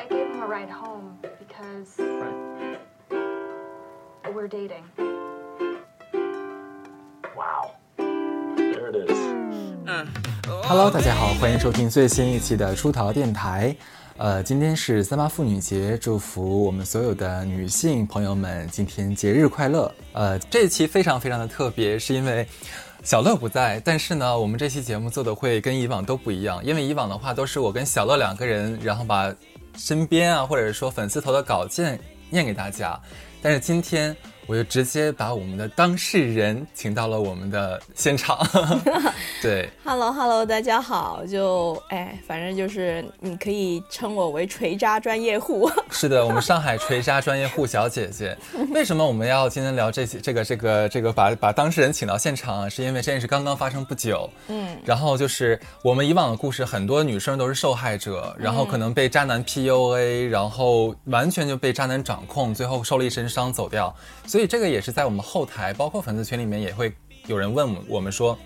[0.00, 2.00] I gave him a ride home because
[4.32, 4.84] we're dating.
[7.36, 7.72] Wow.
[7.98, 9.18] There it is.
[10.64, 13.76] Hello，大家好，欢迎收听最新一期的出逃电台。
[14.16, 19.92] 呃，今天是三八妇女节，祝福我们所有的女性朋友们今天节日快乐。
[20.14, 22.48] 呃，这一期非常非常的特别，是因为
[23.02, 29.30] 小乐不在，但是呢，我们这期节目做的会跟以往都不一样，因为以往的话都是我跟小乐两个人，然后把
[29.80, 31.98] 身边啊或者说粉丝投的稿件
[32.28, 33.00] 念给大家，
[33.40, 34.14] 但是今天。
[34.50, 38.44] 我就直接把我们的当事人请到了我们的现场。
[39.40, 45.70] 对，Hello Hello，大家好，就哎，反正就是你可以称我为锤渣专业户。
[45.92, 48.36] 是的，我们上海锤渣专业户小姐姐。
[48.72, 50.18] 为什么我们要今天聊这些？
[50.18, 54.28] 这个这个这个把把当事人请到现场，是因为这件事刚刚发生不久。
[54.48, 63.94] 嗯，然后就是我们以往的故事，很多女生都是受害者，然后可能被渣男 PUA，然后完全就被渣男掌控，最后受了一身伤走掉。
[64.26, 64.39] 所以。
[64.40, 66.90] 所以这个也是在我们后台，包括粉丝群里面也会
[67.26, 68.38] 有人问我们说，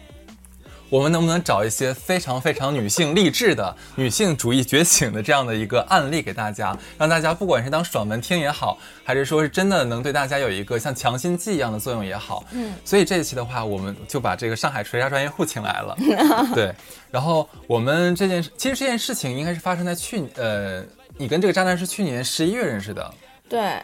[0.91, 12.45] 我们能不能找一些非常非常女性励志的、女性主义觉醒的这样的一个案例给大家，让大家不管是当爽文听也好，还是说是真的能对大家有一个像强心剂一样的作用也好。
[12.50, 12.75] 嗯。
[12.84, 15.97] 所以这一期的话，我们就把这个上海锤渣专业户请来了。
[16.56, 16.75] 对。
[17.12, 20.83] 然后我们这件事，其实这件事情应该是发生在去呃，
[21.17, 23.15] 你跟这个渣男是去年十一月认识的。
[23.48, 23.81] 对。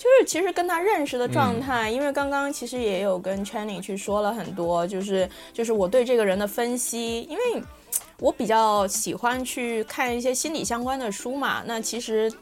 [0.00, 7.62] 就是其实跟他认识的状态，因为刚刚其实也有跟 Channing 去说了很多，就是就是我对这个人的分析，因为
[8.18, 11.62] 我比较喜欢去看一些心理相关的书嘛。
[11.66, 12.32] 那其实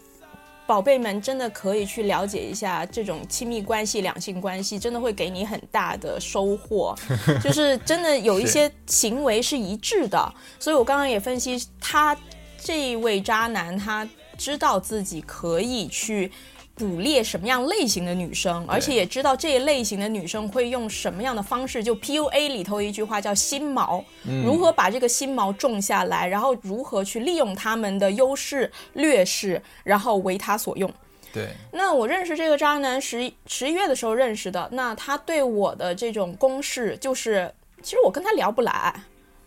[0.69, 6.95] 宝贝们真的可以去了解一下这种亲密关系、两性关系，真的会给你很大的收获。
[7.43, 12.17] 就是真的有一些行为是一致的，所以我刚刚也分析他
[12.57, 16.31] 这位渣男，他知道自己可以去。
[16.79, 21.83] 捕猎什么样类型的女生，而且也知道这一类型的女生会用什么样的方式。
[21.83, 24.03] 就 PUA 里头一句话叫“心锚”，
[24.45, 30.89] 如何把这个心锚种下来，然后如何去利用他们的优势劣势，然后为他所用。
[31.33, 31.49] 对。
[31.73, 37.53] 那我认识这个渣男十十一月的时候认识的，那他对我的这种攻势就是，
[37.83, 38.95] 其实我跟他聊不来，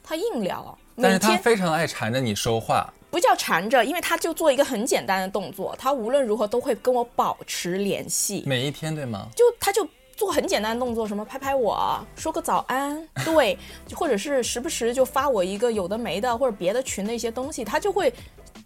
[0.03, 2.93] 他硬聊，但是他非常爱缠着你说话。
[3.11, 9.27] 不叫缠着，因为他就做一个很简单的动作，他无论如何都会跟我保持联系，每一天对吗？
[9.35, 9.85] 就他就
[10.15, 13.57] 做很简单的动作，什么拍拍我说个早安， 对，
[13.93, 18.13] 或者是时不时就发我一个有的没的或者别的群的一些东西，他就会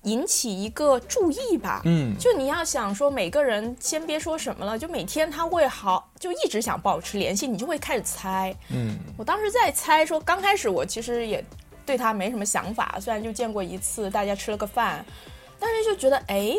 [0.03, 1.81] 引起一个注意吧。
[1.85, 8.55] 嗯，就你要想说每个人先别说什么了，就每天他会好，就一直想保持联系，你就会开始猜。
[8.69, 11.43] 嗯，我当时在猜说，刚开始我其实也。
[11.85, 15.05] 对他没什么想法，虽然就见过一次，大家吃了个饭，
[15.59, 16.55] 但是就觉得，哎，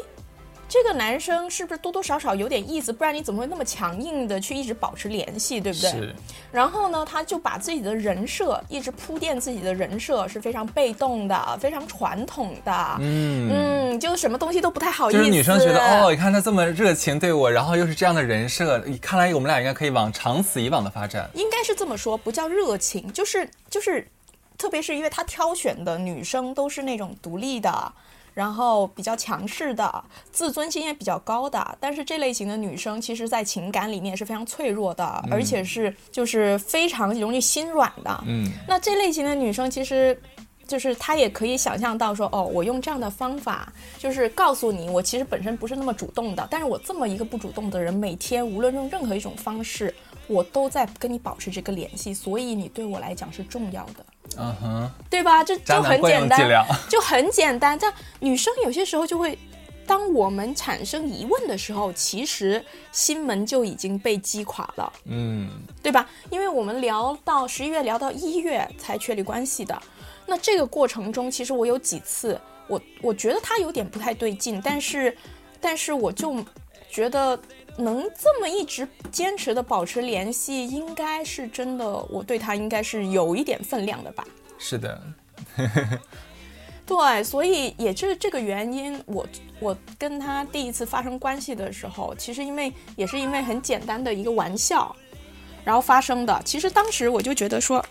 [0.69, 2.93] 这个男生是不是多多少少有点意思？
[2.93, 5.91] 不然你怎么会那么强硬的去一直保持联系，对不对？
[5.91, 6.15] 是。
[6.51, 13.49] 然后呢，他就把自己的人设一直铺垫，自己的人设是非常被动的，非常传统的，嗯
[13.93, 15.19] 嗯，就什么东西都不太好意思。
[15.19, 21.31] 就是女生觉得，哦，你看他这么热情对我，然后又是这样的人设，看来我们俩应该可以往长此以往的发展。
[21.35, 24.07] 应该是这么说，不叫热情，就是就是。
[24.57, 27.93] 特别是因为他挑选的女生都是那种独立的，
[28.35, 31.79] 然后比较强势的，自尊心也比较高的。
[31.81, 38.25] 但是这类型的女生，其实在情感里面是非常脆弱的，而且是就是非常容易心软的。
[38.27, 40.21] 嗯，那这类型的女生，其实
[40.67, 49.95] 就是他也可以想象到说，哦，我用这样的方法，就是告诉你，我其实本身不是那么主动的，但是我这么一个不主动的人，每天无论用任何一种方式，
[50.27, 54.05] 我都在跟你保持这个联系，所以你对我来讲是重要的。
[54.39, 55.43] 嗯哼，对吧？
[55.45, 57.79] 这 就很简单，就很简单。
[57.79, 59.39] 这样女生有些时候就会，
[59.87, 64.93] 当我们产生疑问的时候，其实心门就已经被击垮了。
[65.05, 65.49] 嗯，
[65.83, 66.09] 对吧？
[66.31, 69.81] 因为我们聊到十一月，聊到一月才确立关系的。
[70.27, 75.17] 那这个过程中，其实我有几次，我我觉得他有点不太对劲，但是，
[75.61, 76.45] 但是我就
[76.91, 77.39] 觉得。
[77.77, 84.25] 能这么一直坚持的保持联系，应该是真的，我对他应该是有一点分量的吧？
[84.59, 85.03] 是的，
[86.87, 89.27] 对，所以也就是这个原因，我
[89.61, 94.95] 我跟他第一次发生关系的时候，其实因为也是因为很简单的一个玩笑，
[95.65, 96.41] 然后发生的。
[96.45, 97.85] 其实当时我就觉得说，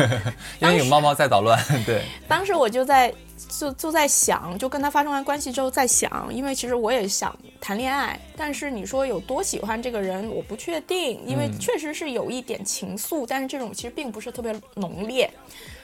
[0.60, 3.12] 因为有猫猫在捣乱，对，当时我就在。
[3.58, 15.28] 就就在想，就跟他发生完关系之后在想，因为其实我也想谈恋爱，但是你说有多喜欢这个人，我不确定，因为确实是有一点情愫，但是这种其实并不是特别浓烈。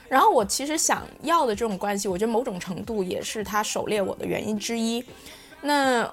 [0.07, 5.03] 然后我其实想要的这种关系，我觉得某种程度也是他狩猎我的原因之一。
[5.61, 6.09] 那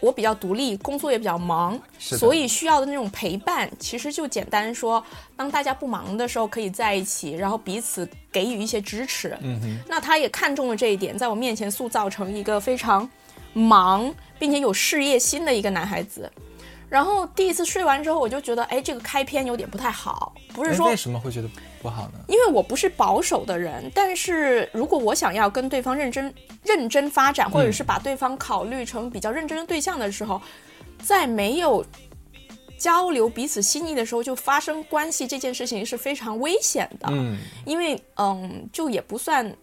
[0.00, 5.02] 我比较独立，工作也比较忙，所以需要的那种陪伴，其实就简单说，
[5.36, 9.36] 当大家不忙的时候可以在一起，然后彼此给予一些支持。
[9.40, 13.08] 嗯哼，那他也看中了这一点，在我面前塑造成一个非常
[13.52, 16.30] 忙并且有事业心的一个男孩子。
[16.88, 21.48] 然后第一次睡完之后，我就觉得，哎，这个开篇有点不太好，不是说哎为什么会觉得
[21.82, 22.18] 不好呢？
[22.28, 26.32] 因为我不是保守的人，但是如果我想要跟对方认真
[26.64, 30.40] 认真发展，或者是把对方考虑成比较认真的对象的时候，
[31.02, 31.84] 在没有
[32.78, 37.08] 交流彼此心意的时候就发生关系，这件事情是非常危险的。
[37.10, 39.54] 嗯，因为嗯，就也不算。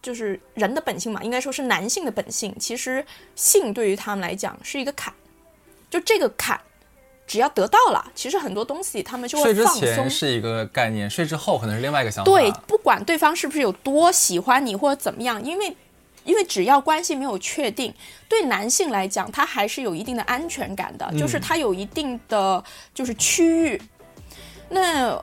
[0.00, 2.54] 就是人的本性嘛，应该说是男性的本性。
[2.56, 3.04] 其实
[3.34, 5.12] 性对于他们来讲是一个坎，
[5.90, 6.60] 就这个坎，
[7.26, 10.10] 只要得到了，其实很多东西他们就会睡之放松前。
[10.10, 12.30] 是一个概念，睡之后可能是另外一个想法。
[12.30, 15.76] 对，不管对方是不是有多喜欢你或者怎么样，因为
[16.24, 17.94] 因为只要关系没有确定，
[18.28, 22.62] 对男性来讲，他还是有一定的安全感的，就是他有一定的
[22.94, 23.80] 就是区域。
[24.68, 25.18] 那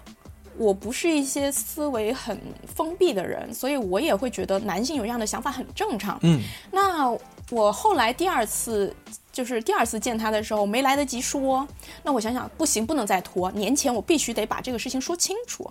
[0.58, 2.40] 我不是一些思维很
[2.74, 6.18] 封闭的人，所以我也会觉得男性有这样的想法很正常。
[6.24, 6.42] 嗯，
[6.72, 7.16] 那
[7.52, 8.96] 我后来第二次
[9.36, 11.68] 就是第二次见他的时候，没来得及说。
[12.02, 13.52] 那我想想，不行，不能再拖。
[13.52, 15.70] 年前我必须得把这个事情说清楚。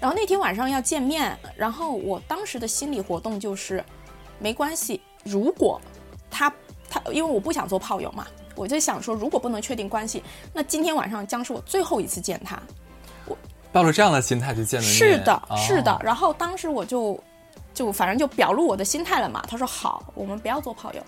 [0.00, 3.84] 然后那天晚上要见面，然后我当时的心理活动就是，
[4.38, 5.80] 没关系，如果
[6.30, 6.54] 他
[6.88, 8.24] 他，因为我不想做炮友嘛，
[8.54, 10.22] 我就想说，如果不能确定关系，
[10.52, 12.62] 那今天晚上将是我最后一次见他。
[13.26, 13.36] 我
[13.72, 14.94] 抱着这样的心态去见的面。
[14.94, 16.00] 是的，哦是的。
[16.00, 17.18] 然后当时我就
[17.74, 19.44] 就反正就表露我的心态了嘛。
[19.48, 21.02] 他说好，我们不要做炮友。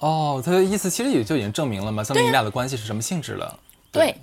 [0.00, 3.58] 哦，他的意思其实也就已经证明了嘛，证明你俩的关系是什么性质了。
[3.92, 4.14] 对，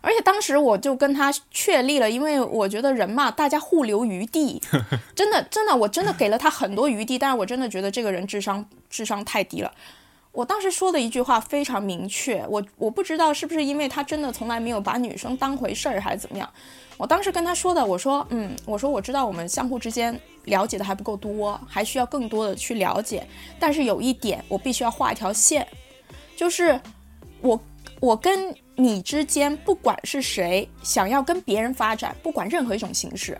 [0.00, 4.62] 而且当时我就跟他确立了，因为我觉得人嘛，大家互留余地，
[5.14, 9.72] 真的真的，我真的给了他很多余地，但是我真的觉得这个人智商智商太低了。
[10.32, 16.48] 我当时说的一句话非常明确，我我不知道是不是因为他真的从来没有把女生当回事儿，还是怎么样。
[16.96, 23.26] 我当时跟他说的，我说，嗯，我说我知道我们相互之间了解的还不够多，还需要更多的去了解。
[23.58, 25.66] 但是有一点，我必须要画一条线，
[26.34, 26.80] 就是
[27.42, 27.60] 我
[28.00, 33.38] 我跟你之间，不管是谁想要跟别人发展，不管任何一种形式，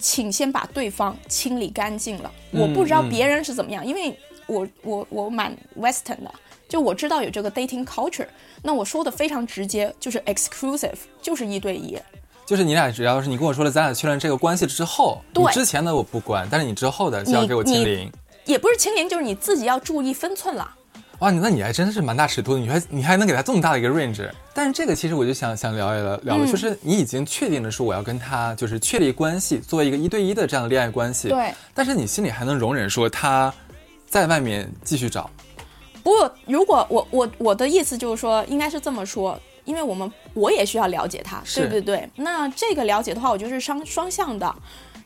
[0.00, 2.32] 请先把对方清理干净了。
[2.52, 6.34] 我不知道嗯别人是怎么样，因为我我我蛮 Western 的，
[6.68, 8.28] 就我知道有这个 dating culture。
[8.62, 11.98] 那我说的非常直接，就是 exclusive，就是一对一。
[12.46, 18.10] 就是你俩只要是你跟我说了，咱俩确认这个关系之后，对你之前的我不管，但是你之后的就要给我清零。
[18.44, 20.70] 也不是清零，就是你自己要注意分寸了。
[21.18, 24.30] 哇，你那你还真的是蛮大尺度的，你还你还能给他这么大的一个 range。
[24.54, 31.28] 但是这个其实我就想想聊一聊聊了，嗯就是你已经确定了说我要跟他就是确立关系，作为一个一对一的这样的恋爱关系。
[31.30, 31.52] 对。
[31.74, 33.52] 但是你心里还能容忍说他
[34.06, 35.28] 在外面继续找，
[36.04, 42.08] 不过，如果我我我的意思就是说，应该是这么说，因为我们我也需要了解他，对对不对？
[42.16, 44.54] 那这个了解的话，我觉得是双双向的。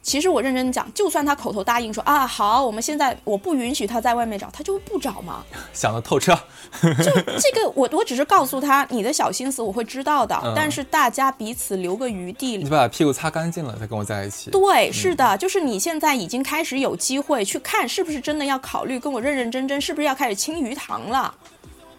[0.03, 5.45] 其实我认真讲，就算他口头答应说啊好，我们现在我不允许他在外面找，他就不找嘛。
[5.75, 6.35] 想得透彻。
[6.81, 10.35] 就这个，我我只是告诉他你的小心思，我会知道的。
[10.43, 14.51] 嗯但是大家彼此留个余地你，把屁股擦干净了再跟我在一起。
[14.51, 21.35] 对，是的，就是你现在已经开始有机会去看，是不是真的要考虑跟我认认真真，是不是要开始清鱼塘了？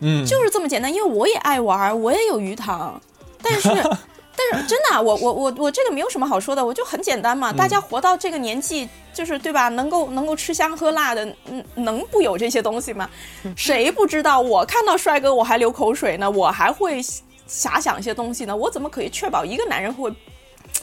[0.02, 0.94] 嗯，就是这么简单。
[0.94, 3.00] 因为我也爱玩，我也有鱼塘，
[3.42, 3.70] 但是
[4.36, 7.52] 但是真的啊、我我我我这个没有什么好说的，我就很简单嘛。
[7.54, 9.68] 大家活到这个年纪，就是对吧？
[9.70, 13.10] 能够能够吃香喝辣的，嗯，能不有这些东西吗？
[13.56, 14.40] 谁不知道？
[14.40, 17.02] 我看到帅哥我还流口水呢，我还会
[17.48, 18.56] 遐想一些东西呢。
[18.56, 20.12] 我怎么可以确保一个男人会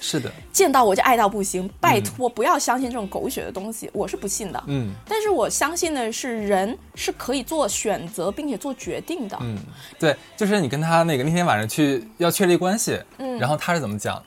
[0.00, 1.68] 是的，见到我就爱到不行？
[1.80, 4.62] 拜托，不要相信这种狗血的东西，我是不信的。
[4.66, 9.36] 嗯但是我相信的是，人是可以做选择并且做决定的。
[9.40, 9.56] 嗯，
[9.98, 14.22] 对，就是你跟他那个那天晚上去要确立关系，嗯，然后他是怎么讲？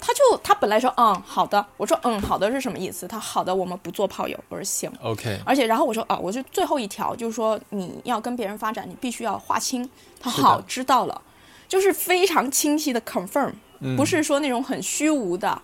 [0.00, 3.08] 他就他本来说嗯好的，我说嗯好的是什么意思？
[3.08, 4.88] 他好的我们不做炮友，我说行。
[5.02, 9.90] OK，而且然后我说啊，我就最后一条就是说你要跟别人发展，你必须要划清。
[10.20, 11.20] 他好知道了，
[11.66, 13.50] 就是非常清晰的 confirm，、
[13.80, 15.60] 嗯不是说那种很虚无的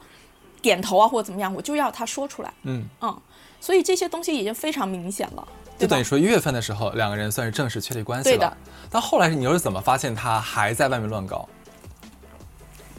[0.63, 2.53] 点头啊或者怎么样，我就要他说出来。
[2.63, 3.21] 嗯，嗯，
[3.61, 6.05] 所以这些东西已经非常明显了，就等于？
[6.05, 8.37] 说一月份的时候，两个人算是正式确立关系了。
[8.37, 8.57] 对的。
[8.91, 11.49] 但后来你又是怎么发现他还在外面乱搞？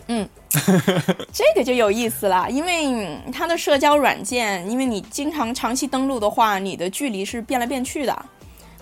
[0.07, 0.29] 嗯
[1.33, 8.25] 这个就有意思了，因为他的社交软件，因为你经常长期登录的话，你的距离是变来变去的。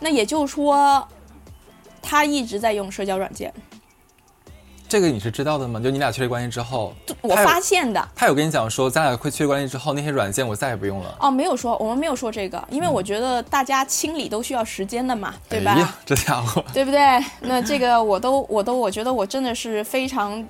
[0.01, 1.07] 那也就是说，
[2.01, 3.53] 他一直在用社交软件。
[4.87, 5.79] 这个你是知道的吗？
[5.79, 8.07] 就你俩确立关系之后，我发现的。
[8.15, 15.71] 他有跟你讲说，咱俩会确立关系之后，那些软件我再也不用了，哦，没有说，我们没有说这个，因为我觉得大家清理都需要时间的嘛，对吧？
[15.73, 16.99] 哎呀，这家伙，对不对？
[17.41, 20.45] 那这个我都 我都我觉得我真的是非常，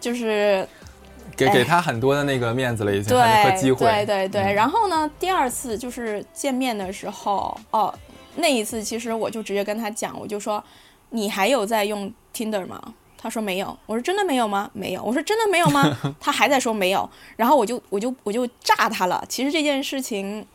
[0.00, 4.42] 就是哎给给他很多的那个面子了，已经对和机会，对对对。
[4.42, 7.94] 嗯然后呢，第二次就是见面的时候，哦，
[8.36, 10.62] 那一次其实我就直接跟他讲，我就说
[11.10, 12.80] 你还有在用 Tinder 吗？
[13.20, 14.70] 他说没有，我说真的没有吗？
[14.72, 15.98] 没有，我说真的没有吗？
[16.20, 19.22] 他还在说没有，然后我就我就我就炸他了。
[19.28, 20.46] 其实这件事情，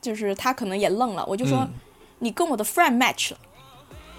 [0.00, 1.70] 就是他可能也愣了，我就说、嗯
[2.22, 3.38] 你跟我的 friend match 了。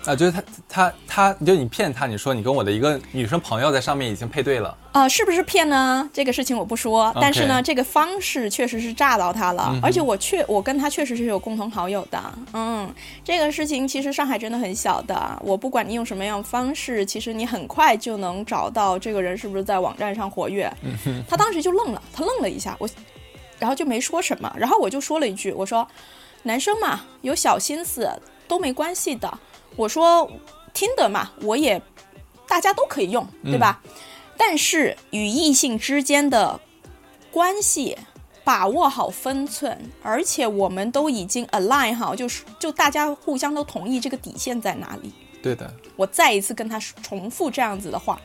[0.06, 6.10] 啊，就是他他他，就你骗他，你说你跟我的一个女生朋友在上面已经配对了，啊、是不是骗呢？
[6.12, 12.20] 这个事情我不说，但是呢，这个方式确实是炸到他了，嗯而且我确我跟他确实是有共同好友的，
[12.54, 12.92] 嗯，
[13.24, 20.72] 这个事情其实上海真的很小的，我不管你用什么样的方式，其实你很快就能找到这个人是不是在网站上活跃。
[21.30, 22.90] 他当时就愣了，他愣了一下，我，
[23.60, 25.88] 然后就没说什么，然后我就说了一句，我说，
[26.42, 28.10] 男生嘛，有小心思
[28.48, 29.32] 都没关系的，
[29.76, 30.30] 我说
[30.74, 31.82] 听的嘛，我也
[32.48, 33.82] 大家都可以用，对吧？
[34.38, 36.60] 但是与异性之间的
[37.32, 37.98] 关系
[38.44, 45.14] 把握好分寸，而且我们都已经 align 好，就是就大家互相都同意这个底线在哪里。
[45.44, 48.20] 对的，我再一次跟他重复这样子的话，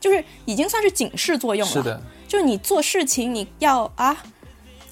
[0.00, 1.72] 就是已经算是警示作用了。
[1.72, 4.16] 是的，就是你做事情你要啊，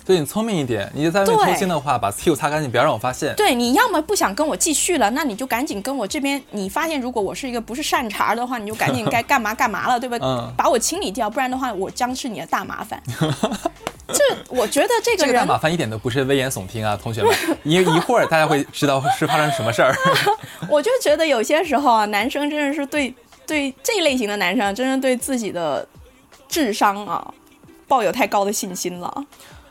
[0.06, 3.34] 对你聪明一点，你在外面对偷腥的话，把屁股擦干净，不要让我发现。
[3.34, 6.40] 对，你要么不想跟我继续了，那你就赶紧跟我这边。
[6.52, 10.16] 你发现如果我是一个不是善茬的话，你就赶紧该 干嘛干嘛了，对吧？
[10.22, 13.02] 嗯把我清理掉，不然的话，我将是你的大麻烦。
[14.08, 17.34] 这我觉得这个人这个大麻烦一点都不是危言耸听啊，同学们，
[17.64, 19.92] 因为一会儿大家会知道是发生什么事儿。
[20.70, 23.12] 我就觉得有些时候啊，男生真的是对
[23.44, 25.84] 对这一类型的男生，真是对自己的
[26.48, 27.34] 智商啊
[27.88, 29.24] 抱有太高的信心了。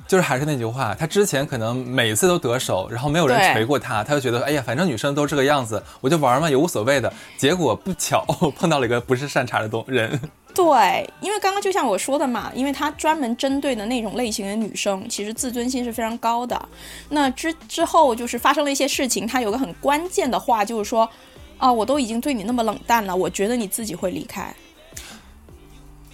[0.08, 7.12] 就是还是那句话，他之前可能每次都得手，然后没有人对锤过他，他就觉得哎呀，反正女生都这个样子，我就玩嘛，也无所谓的。
[7.38, 8.24] 结果不巧
[8.56, 10.20] 碰到了一个不是善茬的东人，
[10.54, 16.70] 对，因为刚刚就像我说的嘛，因为他专门针对的那种类型的女生，其实自尊心是非常高的。
[17.10, 21.10] 那之之后就是发生了一些事情，他有个很关键的话，就是说，
[21.58, 24.54] 啊，我都已经对你那么冷淡了，我觉得你自己会离开。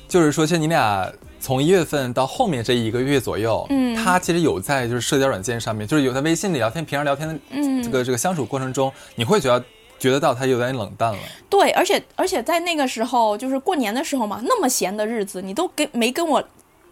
[0.08, 9.66] 就是说，其实你俩从一月份到后面这一个月左右，嗯他其实有在就是社交软件上面，就是有在微信里聊天，平常聊天的嗯这个这个相处过程中，你会觉得
[10.00, 11.20] 觉得到他有点冷淡了。
[11.50, 16.44] 对，而且而且在那个时候，就是过年的时候嘛，那么闲的日子，你都跟没跟我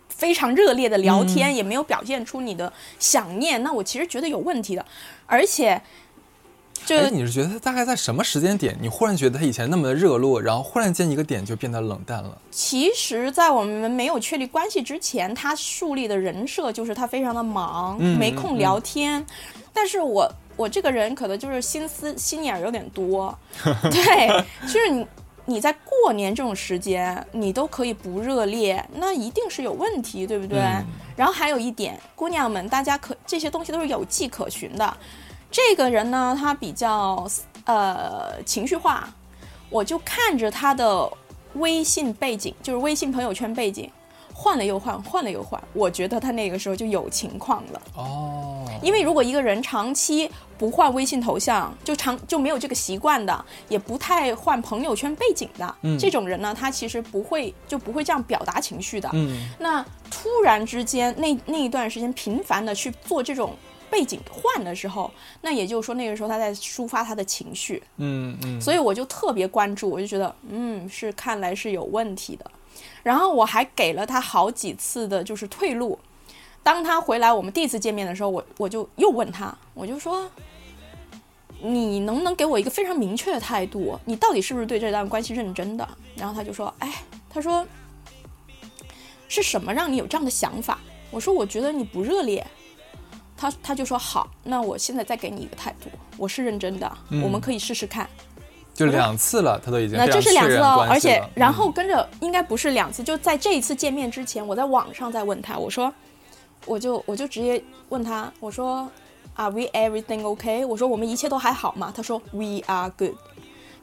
[0.09, 4.85] 非常热烈的聊天，也没有表现出你的想念，那我其实觉得有问题的。
[5.25, 5.79] 而且，
[6.89, 12.35] 就哎，你是觉得他大概在什么时间点，你忽然觉得他以前那么的热络，然后忽然间一个点就变得冷淡了？
[12.49, 19.23] 其实，在我们没有确立关系之前，他树立的人设就是他非常的忙，嗯没空聊天。
[19.71, 20.27] 但是我
[20.57, 23.37] 我这个人可能就是心思心眼儿有点多，
[23.91, 25.05] 对，就是你
[25.45, 30.59] 你在过年这种时间，你都可以不热烈，那一定是有问题，对不对？
[30.59, 30.85] 嗯
[31.19, 34.97] 然后还有一点，姑娘们，大家可这些东西都是有迹可循的。
[35.51, 37.27] 这个人呢，他比较
[37.65, 39.09] 呃情绪化，
[39.69, 41.11] 我就看着他的
[41.55, 43.89] 微信背景，就是微信朋友圈背景，
[44.33, 47.81] 换了又换，换了又换，我觉得他那个时候就有情况了。
[47.95, 59.09] 哦，因为如果一个人长期不换微信头像，就长就没有这个习惯的，也不太换朋友圈背景的，嗯这种人呢，他其实不会就不会这样表达情绪的。
[59.13, 63.55] 嗯，那突然之间，那那一段时间频繁的去做这种
[63.89, 72.49] 背景换的时候，那也就是说那个时候他在抒发他的情绪，嗯嗯，所以我就特别关注，我就觉得，嗯，是看来是有问题的。
[73.03, 75.97] 然后我还给了他好几次的，就是退路。
[76.61, 80.29] 当他回来，我们第一次见面的时候，我我就又问他，我就说，
[81.61, 83.97] 你能不能给我一个非常明确的态度？
[84.05, 85.87] 你到底是不是对这段关系认真的？
[86.15, 86.93] 然后他就说，哎，
[87.29, 87.65] 他说
[89.27, 90.79] 是什么让你有这样的想法？
[91.09, 92.45] 我说，我觉得你不热烈。
[93.39, 98.09] 他他就说好，那我现在再给你一个态度，我是认真的，嗯我们可以试试看。
[98.73, 105.93] 就两次了，他都已经那这是两次哦，而且然后跟着应该不是两次，就在这一次见面之前，我在网上在问他，我说，
[106.65, 108.89] 我就我就直接问他，我说
[109.35, 110.65] ，Are we everything okay？
[110.67, 111.93] 我说我们一切都还好吗？
[111.95, 113.15] 他说 We are good。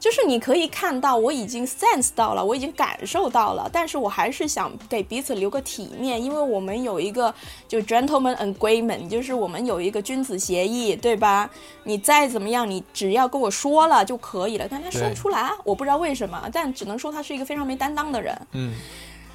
[0.07, 7.33] 就就是你可以看到，我已经 sense 到了，我已经感受到了，但是我还是想给彼此留个体面，因为我们有一个
[7.67, 11.49] 就 gentleman agreement，就是我们有一个君子协议，对吧？
[11.83, 14.65] 你再怎么样，你只要跟我说了就可以了。
[14.71, 18.33] 但他说不出来，我不知道为什么，但只能说他是一个非常没担当的人。
[18.53, 18.73] 嗯，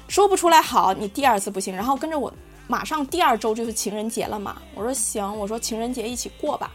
[0.07, 2.33] 说不出来好，你第二次不行，然后跟着我，
[2.67, 4.57] 马上第二周就是情人节了嘛。
[4.73, 6.71] 我说行，我说情人节一起过吧。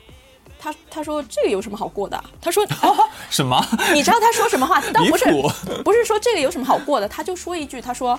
[0.58, 2.22] 他他说这个有什么好过的？
[2.40, 2.66] 他说
[3.30, 3.64] 什么？
[3.94, 4.80] 你知道他说什么话？
[4.92, 5.24] 倒不是
[5.84, 8.18] 不是说这个有什么好过的，他就说一句，他说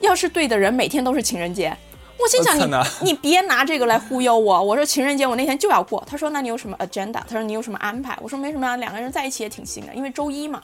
[0.00, 1.76] 要是对的人，每天都是情人节。
[2.20, 2.68] 我心想你
[3.00, 4.60] 你别拿这个来忽悠我。
[4.60, 6.02] 我说情人节我那天就要过。
[6.04, 7.20] 他说那你有什么 agenda？
[7.20, 8.18] 他说你有什么安排？
[8.20, 10.60] 我说没什么啊，两个人在一起也挺行的，因为周一嘛。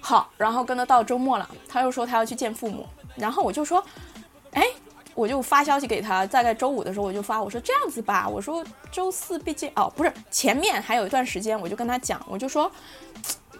[0.00, 3.82] 好，然后跟他到周末了，他又说他要去见父母，然后我就说，
[4.52, 4.66] 哎，
[5.14, 12.70] 我就发消息给他，大概周五的时候我就发，我说这样子吧，我说周四毕竟哦不是前面还有一段时间，我就跟他讲，我就说。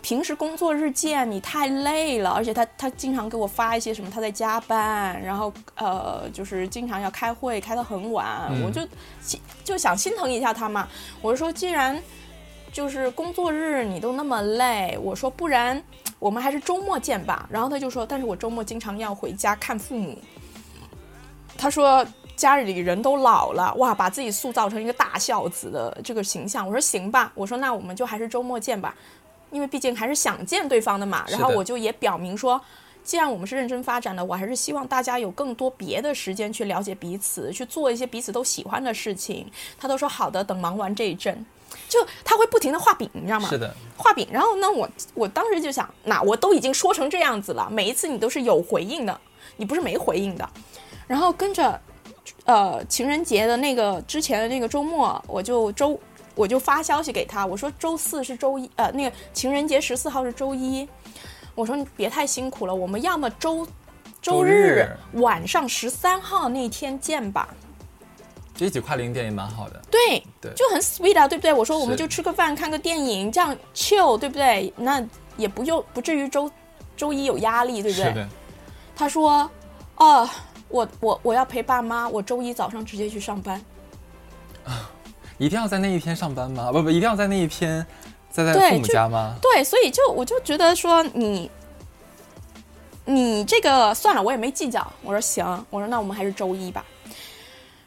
[0.00, 8.80] 平时工作日见你太累了，而且他他经常给我发一些什么他在加班，然后呃就是经常要开会开得很晚，嗯我就
[9.20, 10.88] 心就想心疼一下他嘛。
[11.20, 11.96] 我就说既然
[12.72, 15.80] 就是工作日你都那么累，我说不然
[16.18, 17.48] 我们还是周末见吧。
[17.48, 20.18] 然后他就说，但是我周末经常要回家看父母。
[21.56, 22.04] 他说
[22.36, 26.66] 家里人都老了，哇，把自己塑造成一个大孝子的这个形象。
[26.66, 28.94] 我说行吧，我说那我们就还是周末见吧，
[29.50, 31.24] 因为毕竟还是想见对方的嘛。
[31.28, 32.60] 然后我就也表明说。
[33.04, 39.44] 既然我们是认真发展的，我还是希望大家有更多别的时间去了解彼此，去做一些彼此都喜欢的事情。
[39.76, 41.44] 他都说好的，等忙完这一阵，
[41.88, 43.48] 就他会不停的画饼，你知道吗？
[43.48, 44.28] 是的，画饼。
[44.30, 49.20] 然后呢，我我当时就想，那我都已经说成这样子了，每一次你都是有回应的，
[49.56, 50.48] 你不是没回应的。
[51.12, 51.78] 然后跟着，
[52.46, 56.00] 呃，情人节的那个之前的那个周末，我就周
[56.34, 60.88] 我就发消息给他，我说周四是周一，呃，那个情人节十四号是周一，
[61.54, 63.68] 我说你别太辛苦了，我们要么周
[64.22, 67.46] 周日日晚上十三号那天见吧。
[68.54, 69.78] 这一起跨零点也蛮好的。
[69.90, 71.52] 对，对就很 sweet 啊，对不对？
[71.52, 74.72] 我说我们就吃个饭，看个电影，这样 chill，对不对？
[74.78, 76.50] 那也不用不至于周
[76.96, 78.26] 周一有压力，对不对？
[78.96, 79.50] 他说，
[79.96, 80.26] 哦，
[80.72, 83.60] 我我我要陪爸妈，我周一早上直接去上班。
[85.38, 86.72] 一定要在那一天上班吗？
[86.72, 87.84] 不不，一定要在那一天
[88.30, 89.34] 在在父母家吗？
[89.40, 91.50] 对，所以就我就觉得说你，
[93.04, 94.92] 你这个算了，我也没计较。
[95.02, 96.84] 我说行，我说那我们还是周一吧。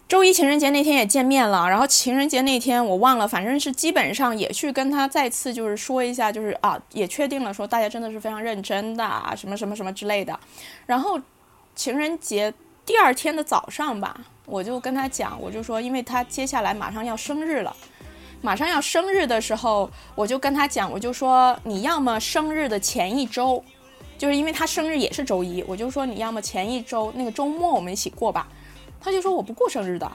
[0.08, 10.38] 周一情人节那天也见面了，然后情人节那天我忘了，反正是基本上也去跟他再次就是说一下，就是啊，也确定了说大家真的是非常认真的啊，什么什么什么之类的。
[10.86, 11.20] 然后
[11.74, 12.54] 情人节
[12.86, 17.76] 第二天的早上吧，我就跟他讲，我就说，因为他接下来马上要生日了。
[18.42, 23.64] 马上要生日的时候，我就跟他讲，我就说你要么生日的前一周，
[24.20, 28.48] 就是因为他生日也是周一，我就说你要么前一周那个周末我们一起过吧。
[29.02, 30.12] 他就说我不过生日的，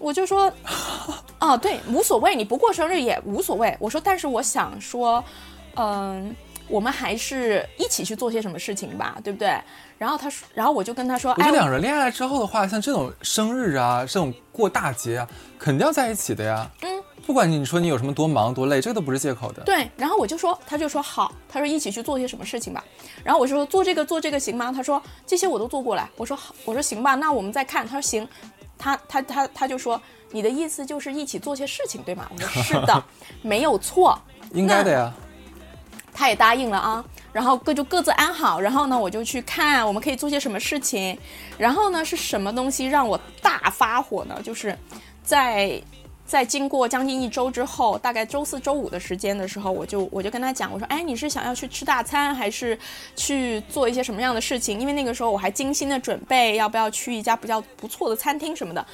[0.00, 0.52] 我就说，
[1.38, 3.76] 啊对，无所谓，你不过生日也无所谓。
[3.78, 5.22] 我说，但是我想说，
[5.76, 6.34] 嗯、
[6.72, 9.54] 我们还是一起去做些什么事情吧，对不对？
[9.98, 16.68] 然后他说，然后我就跟他说，哎我觉得，两人恋爱之后的话，像这种生日啊，这种过大节啊，肯定要在一起的呀。
[16.80, 16.90] 嗯，
[17.26, 19.62] 不管你说你有什么多忙多累，这个都不是借口的。
[19.64, 22.82] 对，然后我就说，他就说好，他说一起去做些什么事情吧。
[23.22, 24.72] 然后我就说做这个做这个行吗？
[24.74, 26.08] 他说这些我都做过来。
[26.16, 27.86] 我说好，我说行吧，那我们再看。
[27.86, 28.26] 他说行，
[28.78, 32.28] 他他他他就说你的意思就是一起做些事情对吗？
[32.34, 33.04] 我说是的，
[33.42, 34.18] 没有错。
[34.54, 35.12] 应该的呀。
[36.12, 38.60] 他也答应了啊，然后各就各自安好。
[38.60, 41.16] 然后呢，我就去看我们可以做些什么事情。
[41.58, 44.40] 然后呢，是什么东西让我大发火呢？
[44.42, 44.76] 就是
[45.22, 45.80] 在
[46.24, 52.78] 在经过将近一周之后，大概周四周五的时间的时候，我就我就跟他讲，我说，哎，你是想要去吃大餐，还是
[53.16, 54.80] 去做一些什么样的事情？
[54.80, 58.86] 因为那个时候我还精心的准备要不要去一家比较不错的餐厅什么的。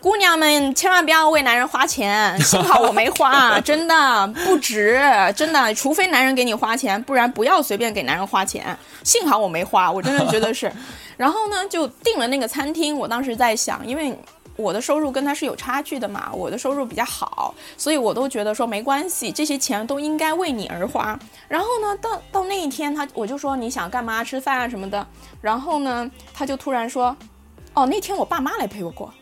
[0.00, 4.98] 姑娘们千万不要为男人花钱，幸好我没花，真的不值，
[5.36, 8.74] 真的，除非男人给你花钱，不然不要随便给男人花钱。
[9.04, 10.72] 幸好我没花，我真的觉得是。
[11.18, 12.96] 然后呢，就订了那个餐厅。
[12.96, 14.18] 我当时在想，因为
[14.56, 21.18] 我的收入跟他是有差距的嘛，我的收入比较好，所以我都觉得说没关系，这些钱都应该为你而花。
[21.46, 25.06] 然后呢，到到那一天他我就说你想干嘛吃饭啊什么的，
[25.42, 27.14] 然后呢，他就突然说，
[27.74, 29.12] 哦，那天我爸妈来陪我过。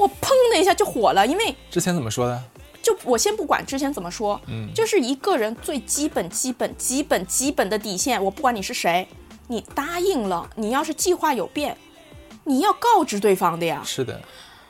[0.00, 2.42] 我砰的一下就火了，因为之前怎么说的？
[2.82, 9.06] 就我先不管之前怎么说，嗯就是一个人最基本、基本、基本、基本的底线，我不管你是谁，
[9.48, 11.76] 你答应了，你要是计划有变，
[12.44, 13.82] 你要告知对方的呀。
[13.84, 14.18] 是的，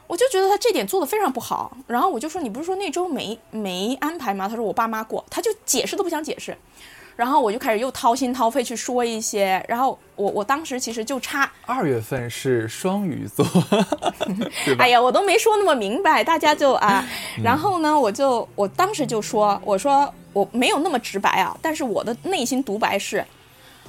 [0.09, 1.77] 我就觉得他这点做的非常不好。
[1.87, 4.49] 然后我就说，你不是说那周没没安排吗？
[4.49, 6.59] 他说我爸妈过，他就解释都不想解释。
[7.21, 13.47] 然后我就开始又掏心掏肺去说一些，然后我我当时其实就差，二月份是双鱼座，
[14.79, 17.07] 哎呀，我都没说那么明白，大家就啊，
[17.45, 23.23] 然后呢，我就我当时就说，我说我没有那么直白啊，但是我的内心独白是，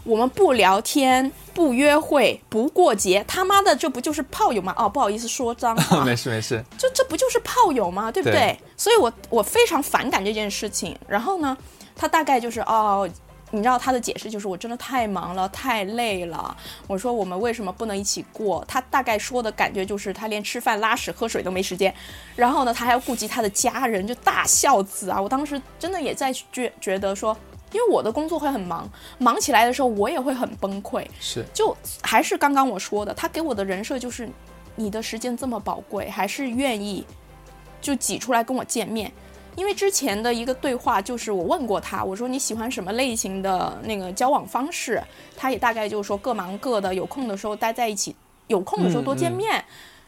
[0.04, 4.76] 我们不聊天，不约会，不过节，他妈的这不就是炮友吗？
[4.78, 8.12] 哦，不好意思说脏话，没 事没事，这这不就是炮友吗？
[8.12, 8.38] 对不对？
[8.38, 10.98] 对所以我我非常反感这件事情。
[11.08, 11.56] 然后呢，
[12.02, 13.08] 他大概就是哦，
[13.52, 16.58] 你知道他的解释就是我真的太忙了，太累了。
[16.88, 18.66] 我说我们为什么不能一起过？
[18.68, 21.94] 他大概说的感觉就是他连吃饭、拉屎、喝水都没时间，
[22.36, 25.22] 然后呢，他还要顾及他的家人，就大孝子啊！
[25.22, 27.38] 我当时真的也在觉觉得说，
[27.72, 31.06] 因为我的工作会很忙，忙起来的时候我也会很崩溃。
[31.20, 34.28] 是就还是刚刚我说的，他给我的人设就是，
[34.76, 37.06] 你的时间这么宝贵，还是愿意
[37.80, 39.12] 就挤出来跟我见面。
[39.56, 45.02] 因为之前的一个对话就是我问过他，我说你喜欢什么类型的那个交往方式，
[45.36, 48.16] 他也大概就是说各忙各的，有空的时候待在一起，
[48.48, 49.64] 有空的时候多见面。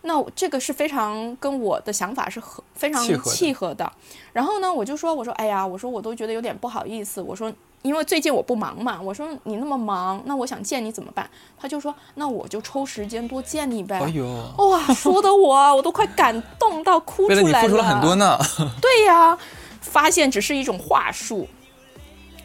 [0.05, 3.89] 那这个是非常跟我的想法是合非常契合的契合的。
[4.33, 7.51] 然后呢，我就说，我说，哎呀，我说我都觉得有点不好意思，我说
[7.83, 11.29] 因为最近我不忙嘛，我说你那么忙，那我想见你怎么办？
[11.59, 13.99] 他就说，那我就抽时间多见你呗。
[13.99, 14.25] 哎呦，
[14.57, 18.39] 哇，说的我啊我都快感动到哭出来为了你付出了很多呢。
[18.81, 19.37] 对呀，
[19.81, 21.47] 发现只是一种话术。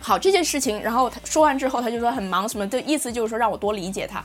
[0.00, 4.24] 好，这件事情，然后他说完之后，他就说很忙什么的，意思就是说让我多理解他。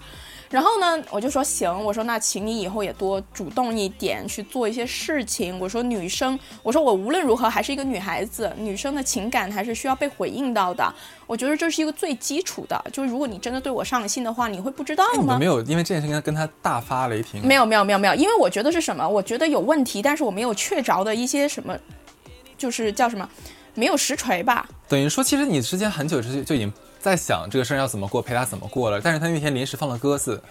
[0.54, 5.60] 然后呢，我就说行，我说那请你以后也多主动一点去做一些事情。
[5.60, 10.94] 我说女生，我说我无论如何还是一个女孩子，女生的情感还是需要被回应到的。
[11.26, 15.46] 我觉得这是一个最基础的，就是如果你真的对我上了心的话，你会不知道吗没？
[15.46, 17.42] 有因为这件事情跟他大发雷霆？
[17.44, 19.10] 没有没有没有没有，因为我觉得是什么？
[19.10, 21.76] 我觉得有问题，但是我没有确凿的一些什么，
[22.56, 23.28] 就是叫什么，
[23.74, 24.70] 没有实锤吧。
[24.88, 26.72] 等于说，其实你之间很久之前就已经
[27.04, 30.42] 在想这个事儿要怎么过，陪他怎么过了，但是他那天临时放了鸽子。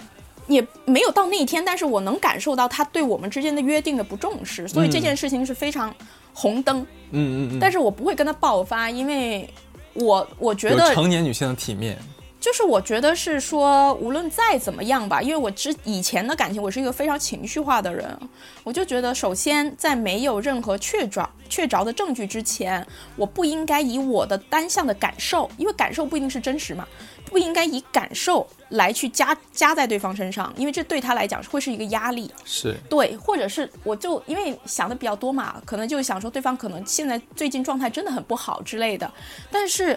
[0.48, 5.94] 也没有到那一天，但是我能感受到他对我们之间的约定的不重视，所以这件事情是非常
[6.34, 6.80] 红灯。
[7.12, 9.48] 嗯嗯嗯，但是我不会跟他爆发，因为
[9.94, 11.96] 我我觉得成年女性的体面。
[12.42, 18.18] 就是我觉得是说，无论再怎么样吧，因为我之以前的感情，我是一个非常情绪化的人，
[18.64, 26.84] 我就觉得，首先在没有任何确着确凿的证据之前，我不应该以我的单向的感受，因为感受不一定是真实嘛，
[27.26, 32.28] 不应该以感受来去加加在对方身上，因为这对他来讲会是一个压力。
[32.44, 39.08] 是，对，或者是我就因为想的比较多嘛，可能就想说对方可能现在最近状态真的很不好之类的。
[39.48, 39.96] 但是，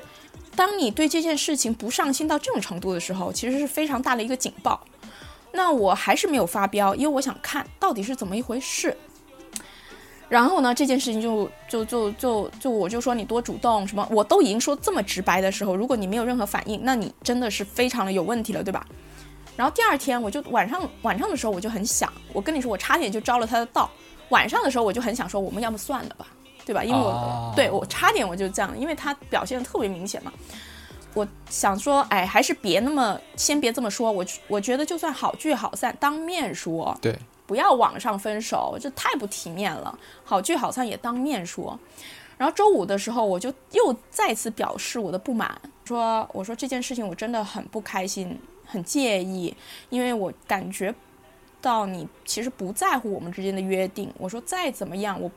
[0.55, 4.79] 当你对这件事情不上心到这种程度的时候，其实是非常大的一个警报。
[5.51, 8.95] 那我还是没有发飙，因为我想看到底是怎么一回事。
[10.27, 18.85] 然后呢，这件事情就就就就就我就说你多主动什么，我都已经说这么直白的时候，如果你没有任何反应，那你真的是非常的有问题了，对吧？
[19.55, 23.89] 然后第二天我就晚上晚上的时候我就很想，我跟你说我差点就招了他的道。
[24.29, 26.27] 晚上的时候我就很想说，我们要不算了吧，
[26.65, 26.83] 对吧？
[26.83, 30.33] 因为我、哦对我差点我就这样，因为他表现的特别明显嘛。
[31.13, 34.11] 我想说，哎，还是别那么，先别这么说。
[34.11, 39.97] 我我觉得就算好聚好散，当面说，对，不要网上分手，这太不体面了。
[40.25, 41.79] 好聚好散也当面说。
[42.37, 49.55] 然后周五的时候，我就又再次表示我的不满，说我说这件事情我真的很不开心，很介意，
[49.89, 50.93] 因为我感觉
[51.61, 54.13] 到你其实不在乎我们之间的约定。
[54.17, 55.31] 我说再怎么样，我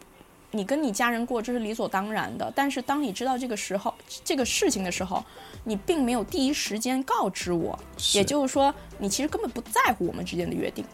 [0.51, 3.93] 你跟你家人过这是理所当然的，但是当你知道这个时候
[4.25, 5.23] 这个事情的时候，
[5.63, 7.79] 你并没有第一时间告知我，
[8.15, 10.85] 也就是说，你其实根本不在乎我们之间的约定。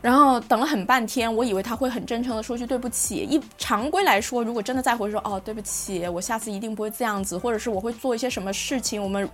[0.00, 3.26] 然后等了很半天，我以为他会很真诚的说句对不起。
[3.28, 9.26] 一常规来说，如果真的在乎，说哦对不起，我下次一定不会这样子，或者是我会做一些什么事情，我们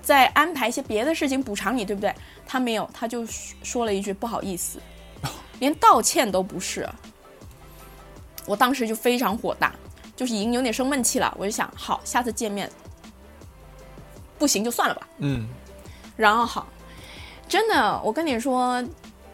[0.00, 2.14] 再安排一些别的事情补偿你，对不对？
[2.46, 3.26] 他没有，他就
[3.62, 4.78] 说了一句不好意思，
[5.60, 6.88] 连道歉都不是。
[8.46, 9.74] 我当时就非常火大，
[10.16, 11.34] 就是已经有点生闷气了。
[11.38, 12.70] 我就想，好，下次见面
[14.38, 15.08] 不行就算了吧。
[15.18, 15.46] 嗯，
[16.16, 16.66] 然后好，
[17.48, 18.82] 真的，我跟你说，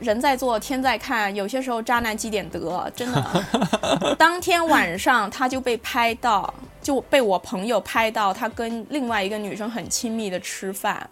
[0.01, 3.45] 人在做天在看，有些时候渣男积点德，真的。
[4.19, 11.09] 当天晚上他就被拍到，就被我朋友拍到，他跟另外一个女生很亲密的吃饭。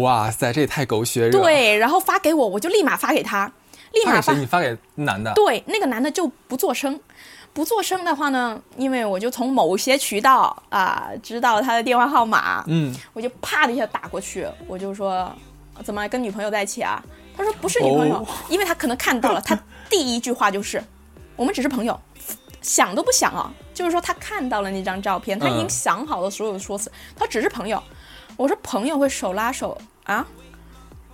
[0.00, 3.52] 哇塞，这也太狗血了。，对，然后发给我，我就立马发给他，
[3.94, 4.32] 立马发？
[4.34, 5.32] 你发给男的？
[5.34, 6.98] 对，那个男的就不做声，
[7.52, 15.30] 不做声的话呢，因为我就从某些渠道啊、知道他的电话号码，嗯，我就啪的一下打过去，我就说
[15.82, 17.02] 怎么跟女朋友在一起啊？
[17.36, 20.82] 他说不是女朋友，哦因为他可能看到了， 他第一句话就是
[21.36, 21.98] 我们只是朋友，
[22.62, 27.82] 想都不想啊，就是说他看到了那张照片，他已经嗯想好了所有的说辞，他只是朋友。
[28.36, 30.26] 我说朋友会手拉手啊？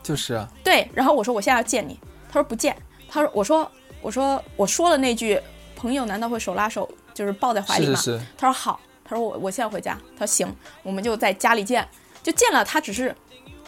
[0.02, 1.98] 就是啊，对，然后我说我现在要见你，
[2.30, 2.76] 他说不见，
[3.08, 5.40] 他说我说我说我说了那句
[5.74, 7.96] 朋友难道会手拉手就是抱在怀里吗？
[7.96, 11.86] 是是是，他说好，他说我我现在回家，他说行，我们就在家里见，
[12.22, 13.14] 就见了，他只是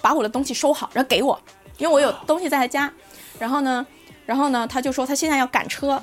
[0.01, 1.39] 把我的东西收好，然后给我，
[1.79, 2.93] 因为我有东西在他家，
[3.39, 3.85] 然后呢，
[4.25, 6.01] 然后呢，他就说他现在要赶车，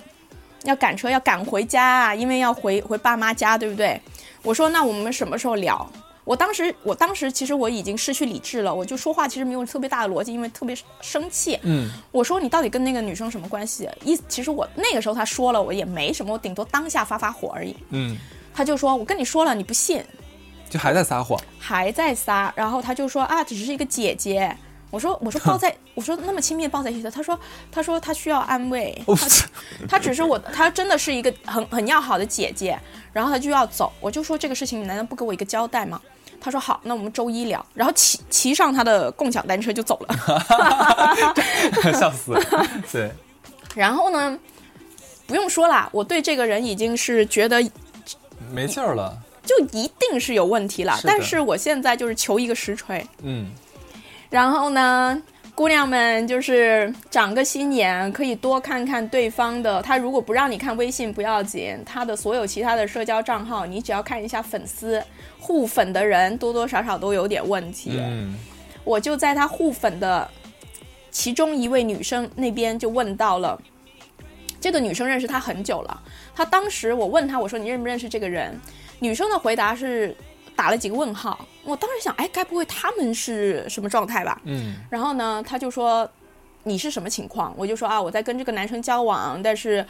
[0.63, 4.01] 要赶车要赶回家啊，因为要回回爸妈家，对不对？
[4.43, 5.89] 我说那我们什么时候聊？
[6.29, 11.57] 我当时，我当时其实我已经失去理智了，我就说话其实没有特别大的逻辑，因为特别生气。
[11.63, 13.89] 嗯，我说你到底跟那个女生什么关系？
[14.05, 17.75] 意其实我那个时候他说了，我也没什么，我顶多当下发发火而已。
[17.89, 18.15] 嗯，
[18.53, 20.03] 他就说我跟你说了，你不信，
[20.69, 21.41] 就还在撒谎。
[21.57, 22.53] 还在撒。
[22.55, 24.55] 然后他就说啊，只是一个姐姐。
[24.91, 27.09] 我说我说抱在， 我说那么亲密抱在一起的。
[27.09, 27.39] 他说
[27.71, 29.27] 他说他需要安慰， 哦他
[29.87, 32.79] 他只是我，他真的是一个很很要好的姐姐。
[33.11, 35.99] 然后他就要走，我就说这个事情你难道不给我一个交代吗？
[36.41, 37.63] 他说好，那我们周一聊。
[37.73, 40.15] 然后骑骑上他的共享单车就走了。
[41.93, 42.41] 笑死了。
[42.91, 43.11] 对，
[43.75, 44.37] 然后呢，
[45.27, 47.61] 不用说啦，我对这个人已经是觉得
[48.51, 49.17] 没劲儿了。
[49.43, 50.95] 就一定是有问题了。
[50.97, 53.03] 是但是我现在就是求一个实锤。
[53.23, 53.49] 嗯，
[54.29, 55.19] 然后呢，
[55.59, 59.81] 姑娘们就是长个心眼，可以多看看对方的。
[59.81, 65.03] 他如果不让你看微信不要紧，他的所有其他的社交账号，你只要看一下粉丝
[65.37, 67.91] 互粉的人，多多少少都有点问题。
[67.99, 68.33] 嗯，
[68.85, 70.25] 我就在他互粉的
[71.11, 73.61] 其中一位女生那边就问到了，
[74.61, 76.01] 这个女生认识他很久了。
[76.33, 78.57] 她当时我问她，我说你认不认识这个人？
[78.99, 80.15] 女生的回答是
[80.59, 81.39] 打了几个问号。
[81.63, 84.41] 我当时想，哎，该不会他们是什么状态吧？
[84.43, 86.09] 嗯，然后呢，他就说
[86.63, 87.53] 你是什么情况？
[87.55, 89.85] 我就说啊，我在跟这个男生交往，但是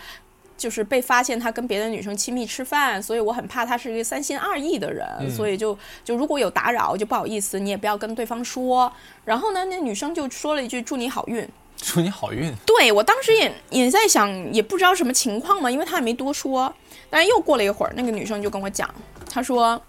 [0.56, 8.92] 就是被发现他跟别的女生亲密吃饭，所以我很怕他是一个三心二意的人，所以就就如果有打扰就不好意思，你也不要跟对方说。
[9.26, 11.50] 然后呢，那女生就说了一句祝你好运。
[11.78, 12.54] 祝你好运。
[12.66, 16.72] 对我当时也也在想，也不知道什么情况嘛，因为他也没多说。
[17.10, 18.94] 但是又过了一会儿，那个女生就跟我讲，
[19.32, 19.82] 她说，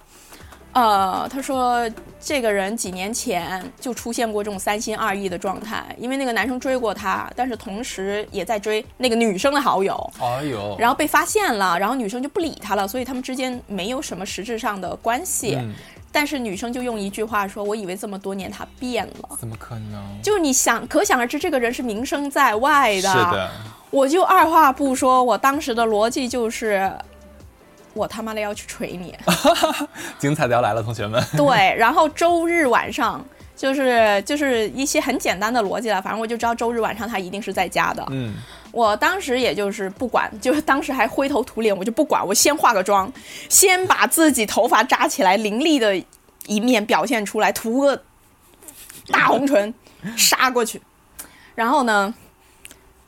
[0.72, 1.88] 呃，他说
[2.20, 10.12] 这个人几年前就出现过这种三心二意的状态，因为那个男生追过她，但是同时也在追那个女生的好友。
[10.20, 15.56] 哎呦，然后被发现了，然后女生就不理他了，所以他们之间没有什么实质上的关系。
[15.58, 15.74] 嗯，
[16.12, 19.36] 但是女生就用一句话说：“我以为这么多年他变了。
[19.38, 23.10] 怎么可能？”就你想，可想而知，这个人是名声在外的。
[23.10, 23.50] 是的，
[23.90, 26.92] 我就二话不说，我当时的逻辑就是，
[27.94, 29.16] 我他妈的要去锤你。
[30.18, 31.22] 精彩的要来了，同学们。
[31.36, 33.24] 对，然后周日晚上
[33.56, 38.06] 就是就是一些很简单的逻辑了，反正我就知道周日晚上他一定是在家的。
[38.10, 38.34] 嗯，
[38.72, 43.12] 我当时也就是不管，就是当时还灰头土脸，我就不管，我先化个妆，
[43.48, 45.94] 先把自己头发扎起来，凌厉的
[46.46, 48.02] 一面表现出来，涂个
[49.10, 49.72] 大红唇，
[50.16, 50.80] 杀过去。
[51.54, 52.14] 然后呢，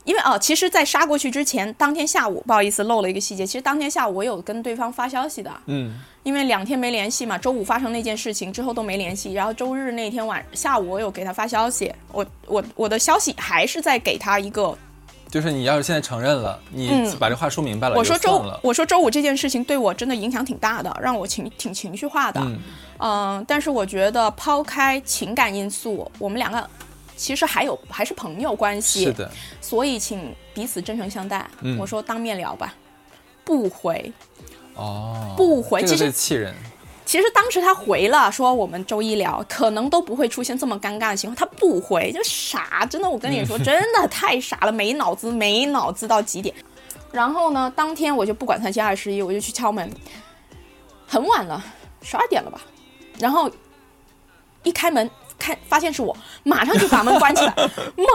[0.05, 14.77] 因为哦，其实，在杀过去之前，当天下午，不好意思漏了一个细节，其实当天下午我有跟对方发消息的，嗯，因为两天没联系嘛，周五发生那件事情之后都没联系，然后周日那天晚下午我有给他发消息，我我我的消息还是在给他一个
[15.31, 18.45] 就是你要是现在承认了，你嗯把这话说明白了，我说周。
[18.61, 22.41] 我说周五这件事情对我真的影响挺大的，让我情挺情绪化的。
[22.43, 22.59] 嗯
[22.99, 26.69] 嗯、但是我觉得抛开情感因素，我们两个
[27.23, 29.31] 其实还有还是朋友关系，是的，
[29.61, 31.49] 所以请彼此真诚相待。
[31.61, 32.75] 嗯我说当面聊吧，
[33.45, 34.13] 不回。
[34.75, 36.53] 哦，不回其实气人。
[37.05, 41.37] 其实当时他回了，说我们周一聊，可能都不会出现这么尴尬的情况。
[41.37, 46.53] 他不回，就傻，真的，我跟你说，真的太傻了，没脑子，没脑子到极点。
[47.13, 49.89] 然后呢，当天我就不管三七二十一，我就去敲门，
[51.07, 51.63] 很晚了，
[52.03, 52.61] 十二点了吧。
[53.19, 53.51] 然后
[54.63, 55.11] 一开门，
[55.43, 57.55] 看发现是我，马上就把门关起来，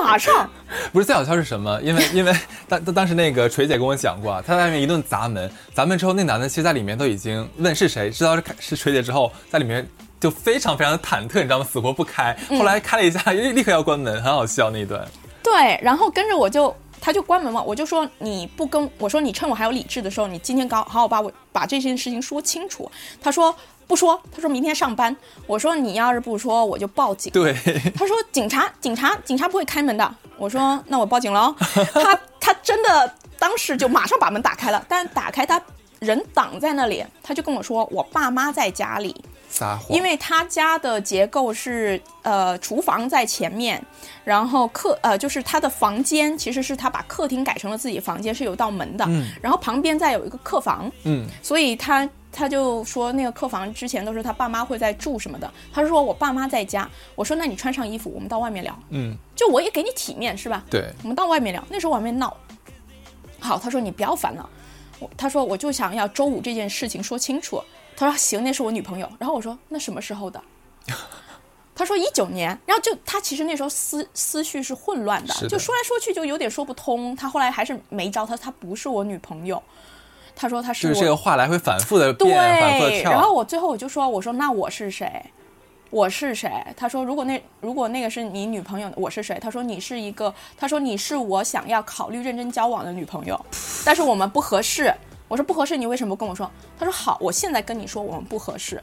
[0.01, 0.49] 马上。
[0.93, 1.79] 不是最好笑是什么？
[1.81, 2.33] 因为因为
[2.69, 9.85] 当当当时那个锤姐跟我讲过啊，她在外面一顿砸门，砸门之后那男的其实在里面都已经问是谁，知道是是锤姐之后，在里面
[10.19, 11.67] 就非常非常的忐忑，你知道吗？
[11.69, 12.35] 死活不开。
[12.49, 15.05] 嗯后来开了一下，立立刻要关门，很好笑那一段。
[15.43, 22.89] 对，然后跟着我就，他就关门嘛，我就说你不跟我说，你趁我还有理智的时候，你今天搞好好把我把这件事情说清楚。
[23.21, 23.55] 他说
[23.87, 25.15] 不说，他说明天上班。
[25.47, 27.31] 我说你要是不说，我就报警。
[27.31, 27.53] 对，
[27.95, 30.15] 他说警察，警察，警察不会开门的。
[30.37, 31.55] 我说那我报警了哦。
[31.95, 35.61] 他他真的当时就马上把门打开了，但打开他
[35.99, 39.15] 人挡在那里，他就跟我说我爸妈在家里。
[39.49, 43.81] 撒谎，因为他家的结构是呃，厨房在前面，
[44.25, 60.63] 然后客呃就是他的房间其实是他把客厅改成了自己房间，是有道门的，嗯然后旁边再有一个客房，嗯所以他他就说那个客房之前都是他爸妈会在住什么的，他说我爸妈在家，我说那你穿上衣服，我们到外面聊，嗯，就我也给你体面是吧？
[60.69, 61.63] 对，我们到外面聊。
[61.69, 62.35] 那时候我还没闹。
[63.39, 64.47] 好，他说你不要烦了，
[64.99, 67.63] 我他说我就想要周五这件事情说清楚。
[67.95, 69.09] 他说行，那是我女朋友。
[69.17, 70.39] 然后我说那什么时候的？
[71.75, 72.49] 他说一九年。
[72.65, 77.15] 然后就他其实那时候思思绪是混乱的就说来说去就有点说不通。
[77.15, 79.61] 他后来还是没招他，他不是我女朋友。
[80.39, 83.11] 他说他是我就是这个话来回反复的对变，反复的，跳。
[83.11, 85.11] 然后我最后我就说，我说那我是谁？
[85.89, 86.51] 我是谁？
[86.75, 89.39] 他说如果那如果那个是你女朋友，我是谁？
[89.41, 93.39] 他说你是一个，他说你是我想要考虑认真交往的女朋友，
[93.83, 94.93] 但是我们不合适。
[95.27, 96.49] 我说不合适，你为什么不跟我说？
[96.77, 98.81] 他说好，我现在跟你说我们不合适。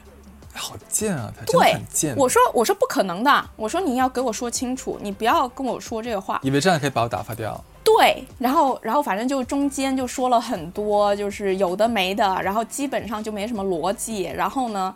[0.53, 6.39] 好贱啊，他对很贱。，我说我说不可能的，我说你要给我说清楚，你不要跟我说这个话。
[6.43, 7.63] 以为这样可以把我打发掉。
[7.85, 14.23] 对，然后然后反正就中间就说了很多，就是有的没的，然后基本上就没什么逻辑。
[14.23, 14.93] 然后呢，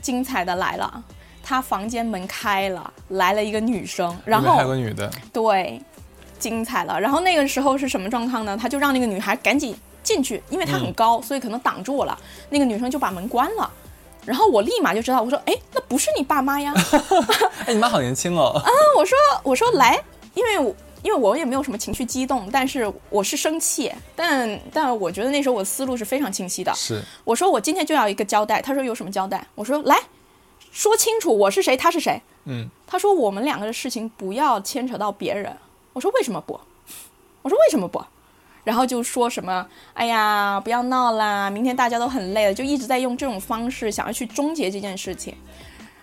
[0.00, 1.04] 精彩的来了，
[1.42, 5.80] 他房间门开了，来了一个女生，然里面还有个女的，对，
[6.38, 6.98] 精彩了。
[6.98, 8.56] 然后那个时候是什么状况呢？
[8.56, 12.18] 他就让那个女孩赶紧进去，因为她很高，所以可能挡住我了。
[12.48, 13.70] 那个女生就把门关了。
[14.24, 16.72] 然后我立马就知道，我说，哎，那不是你爸妈呀？
[17.66, 18.52] 哎，你妈好年轻哦。
[18.64, 20.02] 啊我说我说来，
[20.34, 26.72] 因为我因为我也没有什么情绪激动，但是我是生气，但但我觉得那时候我思路是非常清晰的。
[26.74, 29.46] 是，我说我今天就要一个交代，他说有什么交代？
[29.54, 29.96] 我说来
[30.70, 32.20] 说清楚我是谁，他是谁。
[32.44, 35.54] 嗯，他说我们两个的事情不要牵扯到别人。
[35.92, 36.58] 我说为什么不？
[37.42, 38.02] 我说为什么不？
[38.62, 45.34] 然后就说什么，哎呀，不要闹啦，明天大家都很累了，就一直在用这种方式想要去终结这件事情。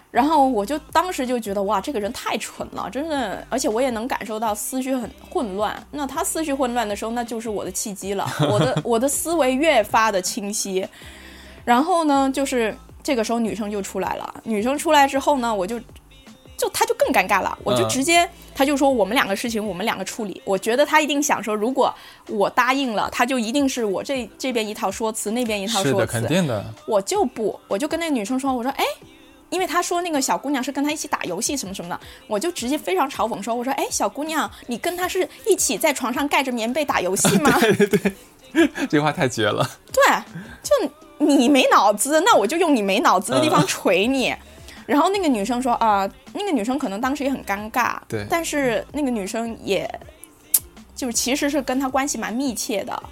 [0.10, 5.76] 然后我就当时就觉得哇，这个人太蠢了，真的，而且我也能感受到思绪很混乱。
[5.92, 10.88] 那他思绪混乱的时候，那就是我的契机了， 我的我的思维越发的清晰。
[11.66, 15.78] 然后呢，就是这个时候女生就出来了，女生出来之后呢，我就
[16.58, 20.42] 就他就更尴尬了，我就嗯直接、他就说我们两个事情我们两个处理。
[20.46, 21.94] 我觉得他一定想说，如果
[22.30, 26.12] 我答应了，他就一定是我这这边一套说辞，那边一套是的，说辞。
[26.14, 26.66] 肯定的。
[26.88, 28.86] 我就不，我就跟那个女生说，我说，哎，
[29.50, 37.52] 因为他说那个小姑娘是跟他一起打游戏什么什么的，我就直接非常嘲讽说，我说，哎，小姑娘，你跟他是一起在床上盖着棉被打游戏吗？
[37.62, 39.70] 对对对这句话太绝了。
[39.92, 40.02] 对，
[40.64, 44.36] 就你没脑子，那我就用你没脑子的地方锤你。
[44.86, 49.90] 然后那个女生说啊、那个女生可能当时也很尴尬，对但是那个女生也，
[50.96, 53.04] 就是其实是跟他关系蛮密切的，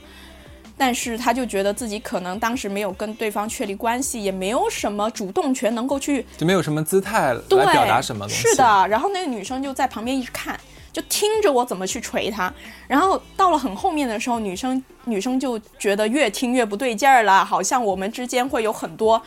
[0.77, 8.47] 但是他就觉得自己可能当时没有跟对方确立关系，也没有什么主动权能够去就没有什么姿态对来表达什么东西。
[8.49, 10.59] 是，的，然后那个女生就在旁边一直看，
[10.91, 12.53] 就听着我怎么去锤他。
[12.87, 19.21] 然后到了很后面的时候，女生女生就觉得越听越不对劲儿了，好像我们之间会有很多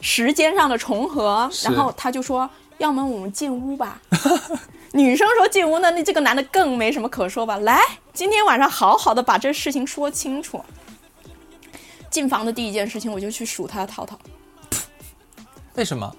[0.00, 1.48] 时间上的重合。
[1.52, 4.00] 是然后他就说：“要么我们进屋吧。
[4.92, 7.56] ”女生说进屋呢，那这个男的更没什么可说吧？
[7.58, 7.80] 来，
[8.12, 10.60] 今天晚上好好的把这事情说清楚。
[12.10, 14.18] 进房的第一件事情，我就去数他的套套。
[15.74, 16.14] 为什么？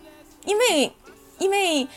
[0.46, 0.92] 因为，
[1.38, 1.88] 因为，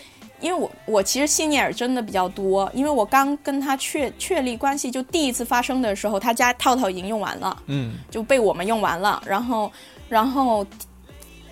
[0.41, 9.71] 因为我我其实心眼儿真的比较多，因为我刚跟他确确立关系，就第一次发生的时候，他家套套已经用完了，嗯，就被我们用完了，然后，
[10.09, 10.67] 然后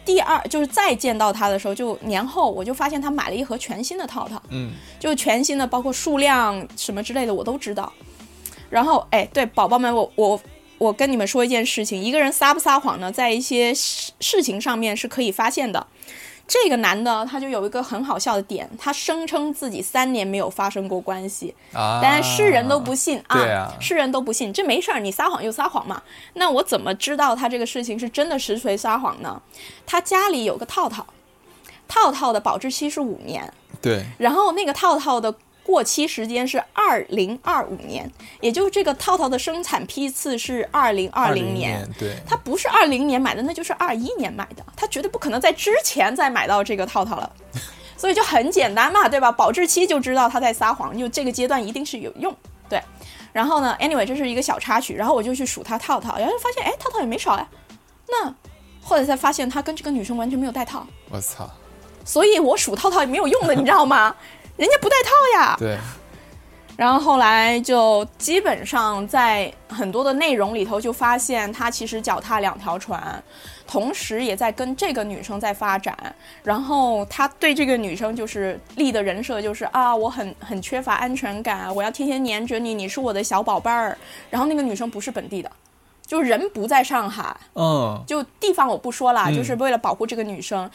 [0.04, 7.92] 第二就是再见到他的时候，就年后我就发现他买了一盒全新的套套，嗯，就全新的，包括数量什么之类的我都知道。
[8.68, 10.40] 然后，哎，对，宝宝们，我我
[10.80, 15.86] 我跟你们说一件事情，一个人撒不撒谎呢，在一些事事情上面是可以发现的。
[16.48, 26.02] 这个男的他就有一个很好笑的点，他声称自己三年没有发生过关系，啊，但是人都不信啊世人都不信，这没事儿，你撒谎就撒谎嘛。
[26.32, 29.40] 那我怎么知道他这个事情是真的实锤撒谎呢？
[29.86, 31.06] 他家里有个套套，
[31.86, 35.32] 套套的保质期是五年，对，然后那个套套的
[35.70, 41.88] 过期时间是二零二五年，也就是这个套套的生产批次是二零二零年。
[41.96, 47.32] 对，他不是二零年买的，那就是二一年买的，他绝对不可能在之前再买到这个套套了，
[47.96, 49.30] 所以就很简单嘛，对吧？
[49.30, 52.34] 保质期就知道他在撒谎，就这个阶段一定是有用，
[52.68, 52.82] 对。
[53.32, 57.48] 然后呢，anyway，这是一个小插曲，然后我就去数他套套，然后发现，哎，套套也没少呀。
[58.08, 58.34] 那
[58.82, 61.48] 后来才发现他跟这个女生完全没有带套，我操，
[62.04, 64.16] 所以我数套套也没有用的，你知道吗？
[64.60, 65.56] 人家不带套呀。
[65.58, 65.78] 对，
[66.76, 73.22] 然后后来就基本上在很多的内容里头就发现他其实脚踏两条船，
[73.66, 75.96] 同时也在跟这个女生在发展。
[76.42, 83.96] 然后他对这个女生就是立的人设就是啊，我很很缺乏安全感，我要天天黏着你，你是我的小宝贝儿。
[84.28, 85.50] 然后那个女生不是本地的，
[86.06, 90.70] 就人不在上海，嗯，就地方我不说了，嗯就是为了保护这个女生，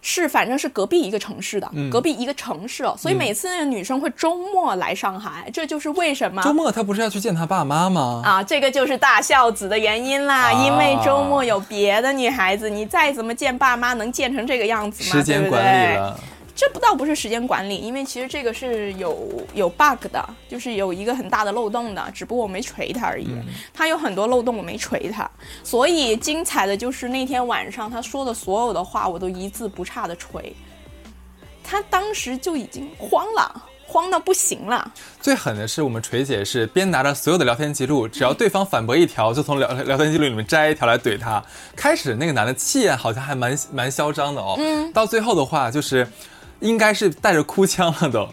[0.00, 1.90] 是反正是隔壁一个城市的，嗯。
[1.90, 8.22] 隔壁一个城市，所以每次那个女生会周末来上海，这就是为什么周末她不是要去见她爸妈吗？
[8.24, 15.10] 啊，这个就是大孝子的原因啦，啊因为周末有别的女孩子，你再怎么见爸妈，能见成这个样子吗？
[15.10, 15.98] 时间管理
[16.58, 23.28] 这不倒不是时间管理，因为其实这个是有有 bug 的，就是有一个很大的漏洞的，只不过我没锤他而已。
[23.72, 25.30] 他有很多漏洞，我没锤他，
[25.62, 30.52] 所以精彩的就是那天晚上他说的所有的话，我都一字不差的锤。
[31.62, 34.92] 他当时就已经慌了，慌到不行了。
[35.20, 41.40] 最狠的是我们锤姐是边拿着所有的聊天记录，只要对方反驳一条，就从聊聊天记录里面摘一条来怼他。
[41.76, 46.04] 开始那个男的气焰好像还蛮蛮嚣张的哦，嗯，到最后的话就是
[46.60, 48.28] 应该是带着哭腔了都，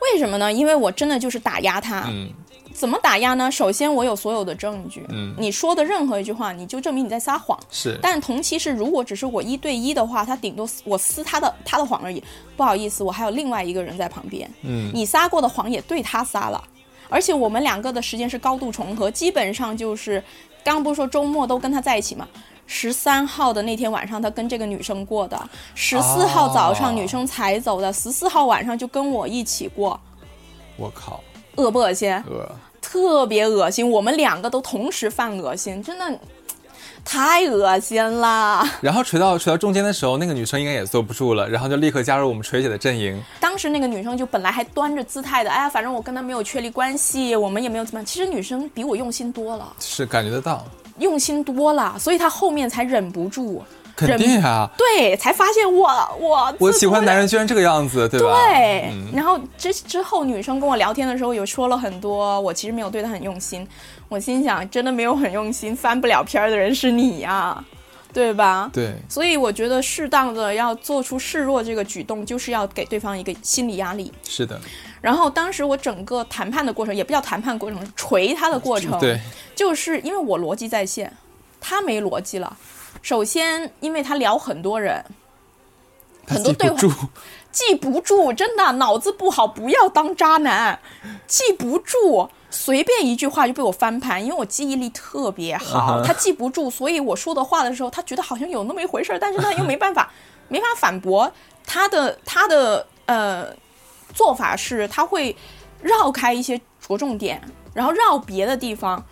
[0.00, 0.52] 为什么呢？
[0.52, 2.04] 因为我真的就是打压他。
[2.08, 2.28] 嗯
[2.74, 3.50] 怎么打压呢？
[3.50, 5.04] 首先，我有所有的证据。
[5.08, 7.58] 嗯你说的任何一句话，你就证明你在撒谎。
[7.72, 12.22] 是，但同期是，如果只是我一对一的话，他顶多我撕他的他的谎而已。
[12.56, 14.48] 不好意思，我还有另外一个人在旁边。
[14.62, 16.62] 嗯你撒过的谎也对他撒了，
[17.08, 20.22] 而且我们两个的时间是高度重合，基本上就是，
[20.62, 22.28] 刚刚不是说周末都跟他在一起吗？
[22.70, 25.36] 十三号的那天晚上，他跟这个女生过的；
[25.74, 29.98] 十四号早上哦女生才走的，十四号晚上就跟我一起过，
[30.76, 31.20] 我靠，
[31.56, 32.12] 恶不恶心？
[32.28, 32.46] 恶，
[32.82, 36.18] 特别恶心，我们两个都同时犯恶心，真的
[37.02, 38.62] 太恶心了。
[38.82, 43.18] 然后锤到锤到中间的时候，那个女生应该也坐不住了，然后就立刻加入我们锤姐的阵营。
[43.40, 48.04] 当时那个女生就本来还端着姿态的，哎呀，反正我跟他没有确立关系，我们也没有怎么样。
[48.04, 50.66] 其实女生比我用心多了，是感觉得到，
[50.98, 53.62] 用心多了，所以他后面才忍不住，
[53.96, 55.88] 肯定啊，对，才发现我
[56.20, 57.26] 我我喜欢男人。
[57.26, 58.26] 居然这个样子，对吧？
[58.46, 63.66] 对，嗯然后之之后女生跟我聊天的时候，有说了很多，我其实没有对他很用心。
[64.08, 67.62] 我心想，真的没有很用心，翻不了篇儿的人是你呀、
[68.12, 68.70] 对吧？
[68.72, 74.10] 对，所以我觉得适当的要做出示弱这个举动，就是要给对方一个心理压力。
[74.26, 74.58] 是的，
[75.00, 79.20] 然后当时我整个谈判的过程，也不叫谈判过程，锤他的过程，对，
[79.54, 81.16] 就是因为我逻辑在线，
[81.60, 82.56] 他没逻辑了。
[83.00, 85.04] 首先，因为他聊很多人，
[86.26, 86.76] 很多对话
[87.52, 90.78] 记不住，真的脑子不好，不要当渣男，
[91.26, 100.12] 记不住，随便一句话就被我翻盘，因为我记忆力特别好，他记不住，所以我说的话的时候，他觉得好像有那么一回事儿，但是他又没办法，
[100.48, 101.32] 没法反驳，
[101.64, 103.46] 他的他的呃
[104.14, 105.34] 做法是他会
[105.82, 107.40] 绕开一些着重点，
[107.74, 109.02] 然后绕别的地方。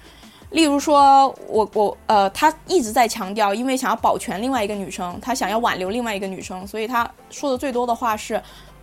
[0.50, 8.40] 例如说，我我呃，他一直在强调，因为想要保全另外一个女生，他想要挽留另外一个女生，所以他说的最多的话是：“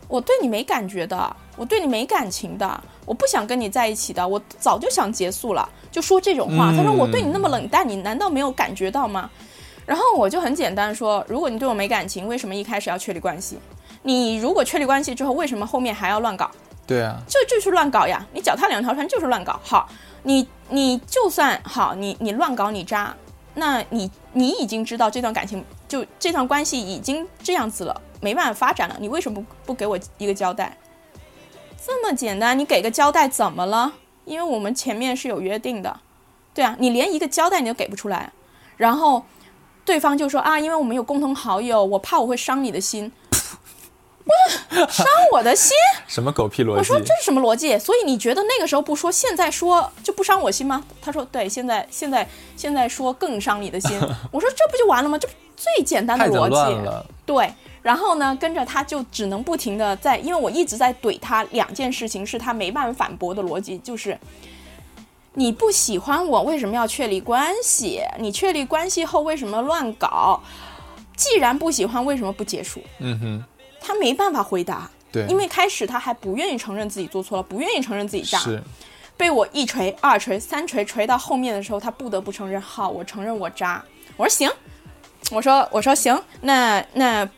[0.09, 6.73] 我对你没感觉的，我对你没感情的，我不想跟你在一起的，我早就想结束了。”就说这种话。
[6.75, 9.29] 他说：“我对你那么冷淡，你难道没有感觉到吗？”
[9.85, 13.57] 然后我就很简单说：“如果你对我没感情，为什么一开始要确立关系？
[14.03, 16.51] 你如果确立关系之后，为什么后面还要乱搞？
[16.85, 18.25] 对啊，就就是乱搞呀！
[18.33, 19.57] 你脚踏两条船就是乱搞。
[19.63, 19.87] 好，
[20.23, 23.15] 你你就算好，你你乱搞你渣，
[23.53, 30.77] 那你你已经知道这段感情就这段关系已经这样子了，没办法发展了，你为什么不不给我一个交代？
[31.85, 33.93] 这么简单，你给个交代怎么了？
[34.25, 36.01] 因为我们前面是有约定的，
[36.53, 38.33] 对啊，你连一个交代你都给不出来，
[38.75, 39.23] 然后
[39.85, 43.09] 对方就说啊，因为我们有共同好友，我怕我会伤你的心。
[44.25, 45.75] 我伤我的心？
[46.07, 46.77] 什么狗屁逻辑？
[46.77, 47.77] 我说这是什么逻辑？
[47.77, 50.83] 所以你觉得那个时候不说，现在说就不伤我心吗？
[51.01, 53.99] 他说对，现在现在现在说更伤你的心。
[54.31, 55.17] 我说这不就完了吗？
[55.17, 57.09] 这不最简单的逻辑。
[57.25, 64.17] 对，然后呢，跟着他就只能不停的在，因为我一直在怼他两件事情，是他没办法反驳的逻辑，就是
[65.33, 68.01] 你不喜欢我，为什么要确立关系？
[68.19, 70.41] 你确立关系后为什么乱搞？
[71.15, 72.81] 既然不喜欢，为什么不结束？
[72.99, 73.43] 嗯哼，
[73.83, 74.89] 他没办法回答。
[75.11, 78.59] 对，因为开始他还不愿意承认自己做错了，不愿意承认自己渣，是
[79.15, 83.83] 被我一锤、二锤、三锤锤到后面的时候，他不得不承认，好，我承认我渣。
[84.17, 84.49] 我说行，
[85.29, 87.29] 我说我说行，那那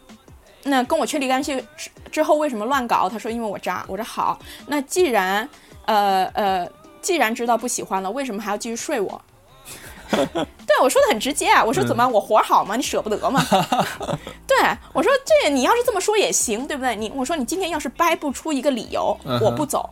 [0.63, 3.09] 那跟我确立关系之之后为什么乱搞？
[3.09, 3.83] 他说因为我渣。
[3.89, 5.47] 我说好，那既然
[5.85, 6.65] 呃呃
[7.01, 9.21] 既然知道不喜欢了，为什么还要继续睡我？
[10.67, 12.75] 对我说的很直接啊，我说怎么、我活好吗？
[12.75, 13.43] 你舍不得吗？
[14.47, 14.57] 对
[14.93, 16.95] 我说这你要是这么说也行，对不对？
[16.95, 19.89] 你我说你今天要是掰不出一个理由，嗯我不走。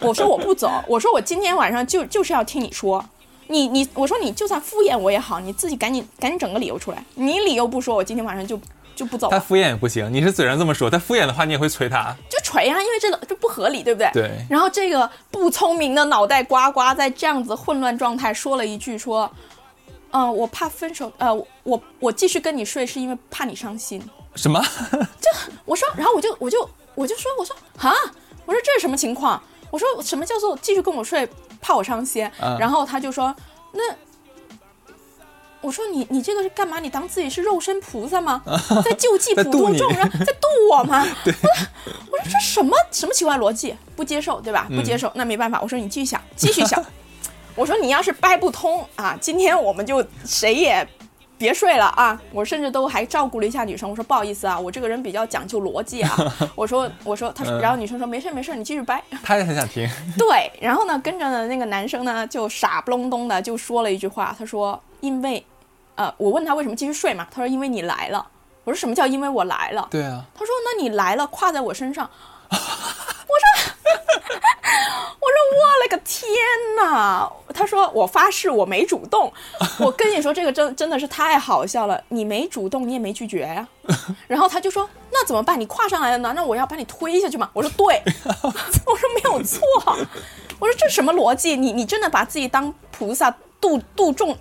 [0.00, 3.04] 我说我不走，我说我今天晚上就就是要听你说，
[3.46, 8.60] 你你我说你就算敷衍我也好，你自己赶紧赶紧整个理由出来，你理由不说，我今天晚上就
[8.96, 12.16] 就不走，他敷衍也不行，你是嘴上这么说，他敷衍的话你也会催他。
[12.28, 14.10] 就锤啊，因为这个这不合理，对不对？
[14.14, 19.30] 对然后这个不聪明的脑袋瓜瓜在这样子混乱状态说了一句说，
[20.12, 21.32] 嗯、我怕分手，呃，
[21.62, 24.02] 我我继续跟你睡是因为怕你伤心。
[24.34, 24.60] 什么？
[25.20, 25.30] 就
[25.64, 27.94] 我说，然后我就我就我就说，我说啊，
[28.46, 29.40] 我说这是什么情况？
[29.70, 31.28] 我说什么叫做继续跟我睡，
[31.60, 32.30] 怕我伤心？
[32.40, 33.34] 嗯然后他就说，
[33.72, 33.82] 那
[35.60, 36.78] 我说你你这个是干嘛？
[36.78, 38.42] 你当自己是肉身菩萨吗？
[38.84, 41.04] 在救济普度众人， 在渡我吗？
[41.26, 41.40] 我说
[42.10, 43.74] 我说这什么什么奇怪逻辑？
[43.96, 44.66] 不接受对吧？
[44.70, 45.60] 不接受，那没办法。
[45.60, 46.84] 我说你继续想，继续想。
[47.54, 50.86] 我说你要是掰不通啊，今天我们就谁也
[51.38, 52.20] 别睡了啊！
[52.32, 56.16] 我甚至都还照顾了一下女生，我说不好意思啊，我这个人比较讲究逻辑啊。
[56.54, 59.02] 我说我说他然后女生说没事没事，你继续掰。
[59.22, 59.88] 他也很想听。
[60.18, 65.44] 对，然后呢，跟着呢那个男生呢就傻不隆咚的就说了一句话，他说因为，
[65.94, 68.26] 呃，我问他为什么继续睡嘛，他说因为你来了。
[68.64, 69.86] 我说什么叫因为我来了？
[69.90, 72.10] 对啊，他说那你来了，跨在我身上。
[72.50, 73.72] 我说，
[75.20, 76.28] 我说我了个天
[76.76, 77.30] 呐！
[77.52, 79.32] 他说我发誓我没主动。
[79.78, 83.66] 我跟你说这个真真的是太好笑了，你没主动，你也没拒绝呀、
[84.26, 85.58] 然后他就说那怎么办？
[85.60, 86.32] 你跨上来了呢？
[86.34, 87.50] 那我要把你推下去吗？
[87.52, 89.60] 我说对，我说没有错。
[90.58, 91.56] 我说这什么逻辑？
[91.56, 94.36] 你你真的把自己当菩萨度度众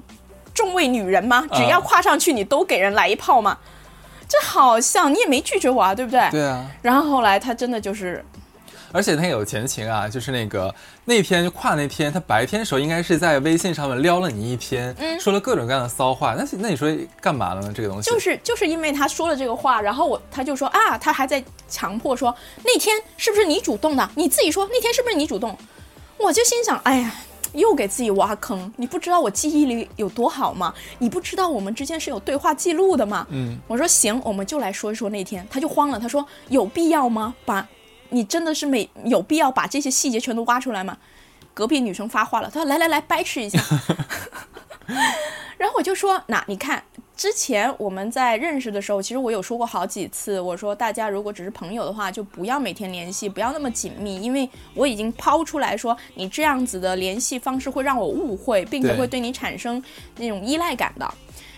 [0.55, 1.45] 众位女人吗？
[1.53, 3.55] 只要跨上去，你都给人来一炮吗？
[4.27, 6.27] 这好像你也没拒绝我啊，对不对？
[6.31, 8.25] 对啊，然后后来他真的就是，
[8.91, 10.73] 而且他有前情啊，就是那个
[11.05, 16.33] 那天就跨那天，他白天的时候应该是在微信上面撩了你一篇，说了各种各样的骚话。
[16.33, 16.89] 那那你说
[17.21, 17.71] 干嘛了呢？
[17.75, 24.09] 这个东西就是就是因为他说了这个话，然后我他就说啊，他还在强迫说那天是不是你主动的？
[24.15, 25.55] 你自己说那天是不是你主动？
[26.17, 27.11] 我就心想，哎呀。
[27.55, 30.73] 又给自己挖坑，你不知道我记忆力有多好吗？
[30.99, 33.25] 你不知道我们之间是有对话记录的吗？
[33.29, 35.45] 嗯，我说行，我们就来说一说那天。
[35.49, 37.33] 他就慌了，他说有必要吗？
[37.45, 37.67] 把，
[38.09, 40.97] 你真的是没有必要把这些细节全都挖出来吗？
[41.53, 43.57] 隔壁女生发话了，她说来来来，掰扯一下。
[45.57, 46.83] 然后我就说，那你看，
[47.15, 59.81] 之前我们在认识的时候，其实我有说过好几次，我说大家如果只是朋友的话，就不要每天联系，不要那么紧密，因为我已经抛出来说，你这样子的联系方式会让我误会，并且会对你产生
[60.17, 61.13] 那种依赖感的。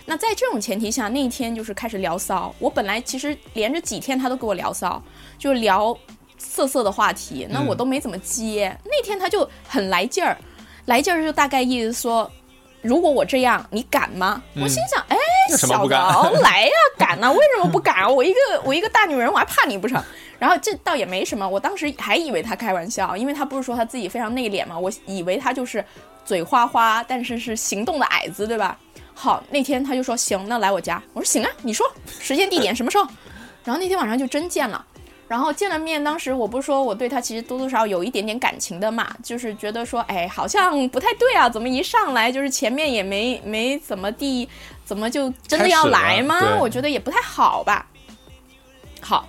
[0.05, 2.53] 那在这种前提下，那一天就是开始聊骚。
[2.59, 5.01] 我本来其实连着几天他都给我聊骚，
[5.39, 5.97] 就聊
[6.37, 8.77] 色色的话题，那我都没怎么接。
[8.85, 10.37] 那天他就很来劲儿，
[10.85, 12.31] 来劲儿就大概意思说，
[12.87, 14.41] 如果我这样，你敢吗？
[14.55, 15.17] 我心想，哎，
[15.49, 18.07] 小子，有什么不敢哦 来呀、敢呐、为什么不敢啊？
[18.07, 20.01] 我一个我一个大女人，我还怕你不成？
[20.39, 25.83] 然后这倒也没什么，我当时还以为他开玩笑，因为他不是说他自己非常内敛嘛，我以为他就是
[26.23, 28.77] 嘴花花，但是是行动的矮子，对吧？
[29.13, 31.01] 好，那天他就说行，那来我家。
[31.13, 31.85] 我说行啊，你说
[32.19, 33.05] 时间地点什么时候？
[33.65, 34.85] 然后那天晚上就真见了。
[35.27, 44.47] 然后见了面，当时我不是说我对他其实多多少少有一点点感情的嘛，就是觉得说，哎，好像不太对啊，怎么一上来就是前面也没没怎么地，
[44.85, 47.85] 怎么就真的要来吗我觉得也不太好吧。
[49.01, 49.27] 好，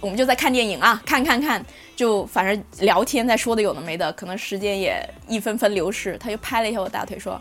[0.00, 7.38] 我们就在看电影啊，看看看，就反正聊天在说的有的没的，可能时间也一分分流逝，他就拍了一下我大腿说。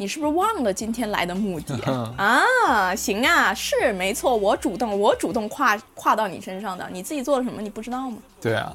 [0.00, 1.78] 你是不是忘了今天来的目的
[2.16, 2.96] 啊？
[2.96, 8.16] 行啊，是没错，我主动，我主动跨跨到你身上的，你自己做了什么你不知道吗？
[8.40, 8.74] 对啊，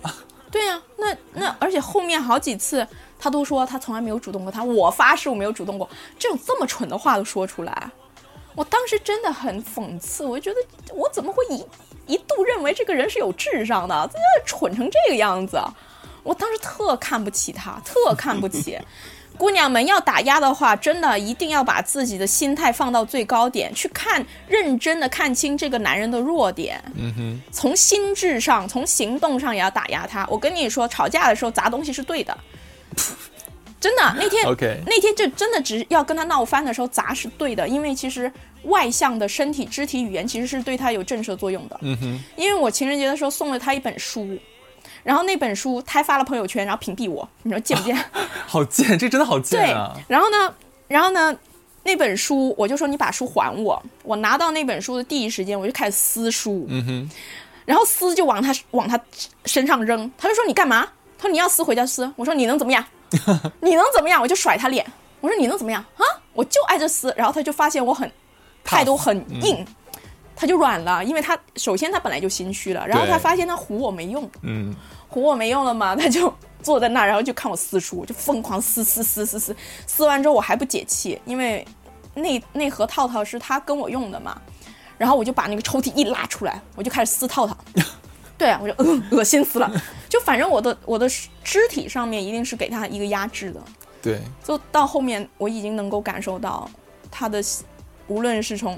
[0.52, 7.90] 对啊、那那而且后面好几次他都说他从来没有主动过他，我发誓我没有主动过，这种这么蠢的话都说出来，
[8.54, 11.66] 我当时真的很讽刺，我就觉得我怎么会一
[12.14, 15.60] 一度认为这个人是有智商的，这蠢成这个样子，
[16.22, 18.80] 我当时特看不起他，特看不起。
[19.38, 26.82] 姑娘们要打压的话，真的一定要把自己的心态放到最高点，去看认真的看清这个男人的弱点。
[26.96, 30.26] 嗯哼，从心智上，从行动上也要打压他。
[30.30, 32.38] 我跟你说，吵架的时候砸东西是对的，
[33.80, 34.02] 真的。
[34.18, 38.32] 那天 OK 那天就真的只要跟他闹翻的时候砸是对的，因为其实
[38.64, 41.78] 外向的身体肢体语言其实是对他有震慑作用的。
[41.82, 44.38] 嗯哼，因为我情人节的时候送了他一本书，
[45.06, 47.96] 然后那本书他还发了朋友圈，然后屏蔽我，你说贱不贱？
[48.48, 50.54] 好贱，这真的好贱对啊！，然后呢，
[50.88, 51.34] 然后呢，
[51.84, 53.82] 那本书我就说你把书还我。
[54.04, 57.10] 我拿到那本书的第一时间，我就开始撕书，嗯哼，
[57.66, 59.00] 然后撕就往他往他
[59.46, 60.12] 身上扔。
[60.18, 60.88] 他就说你干嘛？
[61.20, 62.12] 他说你要撕回家撕。
[62.16, 62.84] 我说你能怎么样？
[63.62, 64.20] 你能怎么样？
[64.20, 64.84] 我就甩他脸。
[65.22, 66.04] 我说你能怎么样啊？
[66.34, 67.14] 我就爱这撕。
[67.16, 68.12] 然后他就发现我很
[68.64, 69.66] 态度很硬，
[70.36, 74.76] 他就软了，因为他首先他本来就心虚了，然后他发现他唬我没用，嗯，
[75.22, 79.56] 唬我没用了嘛， 他就坐在那儿，然后就看我撕书，就疯狂撕撕撕撕撕，
[79.88, 81.66] 撕完之后我还不解气，因为
[82.14, 84.42] 那那盒套套是他跟我用的嘛，
[84.98, 87.58] 然后我就把那个抽屉一拉出来，我就开始撕套套。
[88.38, 89.72] 对啊，我就恶恶心死了，
[90.10, 91.08] 就反正我的我的
[91.42, 93.62] 肢体上面一定是给他一个压制的，
[94.02, 96.70] 对，就到后面我已经能够感受到
[97.10, 97.42] 他的，
[98.08, 98.78] 无论是从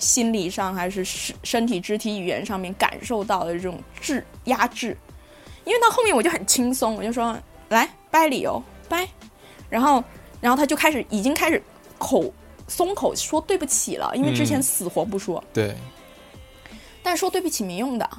[0.00, 4.96] 心理上还是身身体肢体语言上面感受到的这种制压制，
[5.70, 9.08] 因为到后面我就很轻松，我就说来掰理由掰，
[9.68, 10.02] 然后
[10.40, 11.62] 然后他就开始已经开始
[11.96, 12.34] 口
[12.66, 14.62] 松口说对不起了，因为之前嗯。
[14.62, 15.76] 死活不说，对，
[17.04, 18.10] 但是说对不起没用的。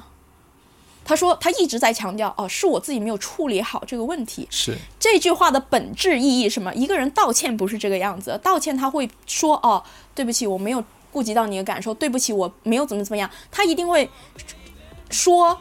[1.04, 6.74] 他说他一直在强调哦，是我自己没有处理好这个问题，是，这句话的本质意义什么？
[6.74, 9.82] 一个人道歉不是这个样子，道歉他会说哦，
[10.14, 14.08] 对不起，我没有顾及到你的感受，对不起，我没有怎么怎么样，他一定会
[15.10, 15.58] 说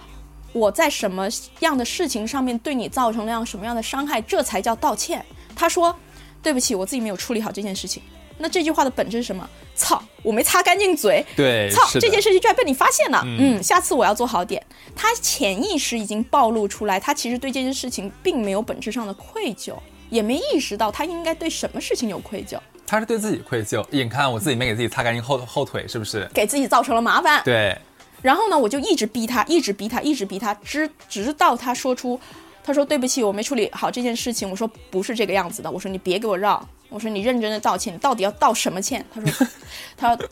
[0.53, 1.27] 我在什么
[1.59, 5.23] 样的事情上面对你造成了样什么样的伤害，这才叫道歉。
[5.55, 5.95] 他说
[6.41, 8.01] 对不起，我自己没有处理好这件事情。
[8.37, 9.47] 那这句话的本质是什么？
[9.75, 14.63] 操，我没擦干净嘴，对，操，这件事情居然被你发现了，嗯下次我要做好点。
[14.95, 19.75] 他潜意识已经暴露出来，他其实对这件事情并没有本质上的愧疚，
[20.09, 26.27] 也没意识到他应该对什么事情有愧疚，他是对自己愧疚，眼看我自己没给自己擦干净后后腿，是不是？
[26.33, 27.41] 给自己造成了麻烦。
[27.45, 27.77] 对，
[28.21, 32.19] 然后呢，我就一直逼他，一直逼他，一直逼他，直直到他说出，
[32.63, 34.49] 他说对不起，我没处理好这件事情。
[34.49, 39.03] 我说不是这个样子的，我说你别给我绕，我说你认真的道歉，你到底要道什么歉？
[39.13, 39.47] 他说，
[39.97, 40.27] 他说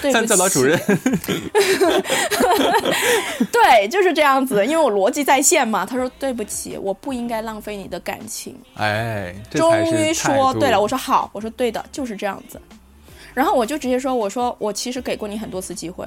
[0.00, 0.78] 对不像起，教导主任，
[3.50, 5.84] 对，就是这样子，因为我逻辑在线嘛。
[5.84, 8.54] 他说对不起，我不应该浪费你的感情。
[8.74, 12.60] 哎，终于说对了，我说好，我说对的，就是这样子。
[13.34, 16.06] 然后我就直接说，我说我其实给过你很多次机会，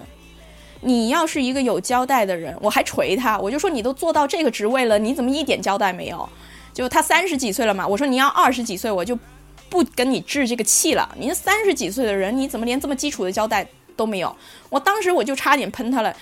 [0.81, 6.27] 你要是一个有交代的人，我还锤他，我就说你都做到这个职位了，你怎么一点交代没有？
[6.73, 9.17] 就他三十几岁了嘛，我说你要二十几岁，我就
[9.69, 11.09] 不跟你置这个气了。
[11.17, 13.65] 你三十几岁的人，你怎么连这么基础的交代
[13.95, 14.35] 都没有？
[14.69, 16.15] 我当时我就差点喷他了。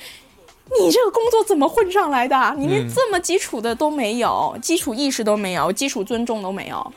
[0.80, 2.56] 你这个工作怎么混上来的？
[2.58, 6.94] 你连这么基础的都没有，基础意识都没有，基础尊重都没有。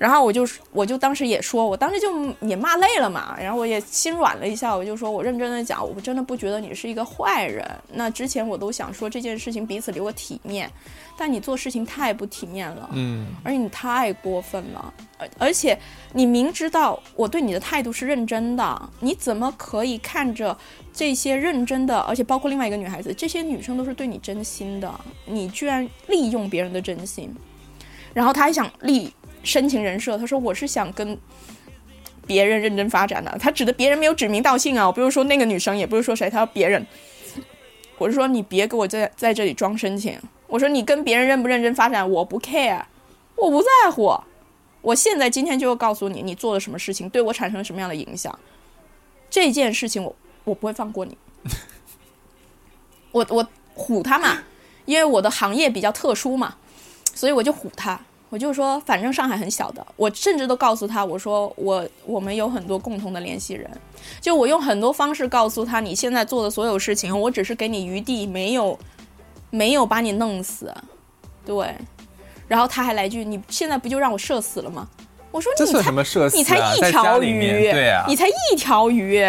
[0.00, 2.08] 然后我就我就当时也说，我当时就
[2.40, 7.70] 也骂累了嘛，然后我也心软了一下，我就说我认真的讲，我真的不觉得你是一个坏人。
[7.92, 10.72] 那之前我都想说这件事情彼此留个体面，
[11.18, 15.78] 但你做事情太不体面了，嗯，而且你太过分了，而而且
[16.14, 20.56] 你明知道我对你的态度是认真的，你怎么可以看着
[20.94, 24.90] 这些认真的，而且包括另外一个女孩子，这些女生都是对你真心的，
[25.26, 27.30] 你居然利用别人的真心，
[28.14, 31.18] 然后他还想立深情人设，他说我是想跟。
[32.26, 36.86] 别人认真发展的，他指的别人没有指名道姓啊，我不是说那个女生，也不是说谁，他说别人，
[37.98, 40.16] 我是说你别给我在在这里装深情，
[40.46, 42.84] 我说你跟别人认不认真发展，我不 care，
[43.34, 44.16] 我不在乎。
[44.80, 48.38] 我现在今天就要告诉你，你做了什么事情对我产生了什么样的影响。
[49.28, 50.14] 这件事情我
[50.44, 51.18] 我不会放过你。
[53.10, 53.44] 我我
[53.76, 54.38] 唬他嘛，
[54.84, 56.54] 因为我的行业比较特殊嘛，
[57.12, 58.00] 所以我就唬他。
[58.30, 63.68] 我就说，反正上海很小的，我甚至都告诉他，我说我我们有很多共同的联系人，
[64.20, 68.78] 就我用很多方式告诉他，你现在做的所有事情，我只是给你余地，没有
[69.50, 70.72] 没有把你弄死，
[71.44, 71.74] 对。
[72.46, 74.88] 然后他还来句：“你现在不就让我射死了吗？”
[75.30, 76.38] 我说：“你才什么社死啊？
[76.38, 79.24] 你才一条鱼，对啊，你才一条鱼。”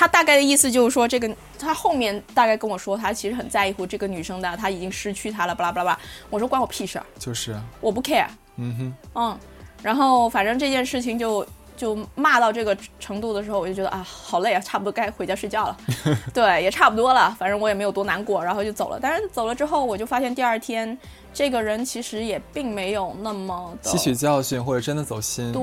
[0.00, 5.98] 他大概的意思就是说，这个他后面大概跟我说，他其实很在乎这个女生的，他已经失去她了，巴拉巴拉巴拉。
[6.30, 8.24] 我说关我屁事儿，就是啊，我不 care。
[8.56, 9.38] 嗯哼，嗯，
[9.82, 11.46] 然后反正这件事情就
[11.76, 15.76] 就骂到这个程度的时候，我就觉得啊，好累啊，差不多该回家睡觉了。
[16.32, 18.98] 对，也差不多了，反正我也没有多难过，然后就走了。
[18.98, 20.98] 但是走了之后，我就发现第二天
[21.32, 25.62] 这个人其实也并没有那么的吸取教训或者真的走心，对，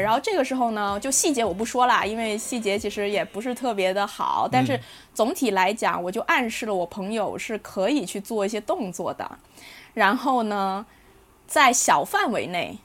[0.00, 4.78] 然后这个时候呢，就细节我不说啦，因为细节其实也不是特别的好，但是
[5.14, 9.30] 总体来讲，我就暗示了我朋友是可以去做一些动作的。
[9.94, 10.84] 然后呢，
[11.46, 12.76] 在小范围内，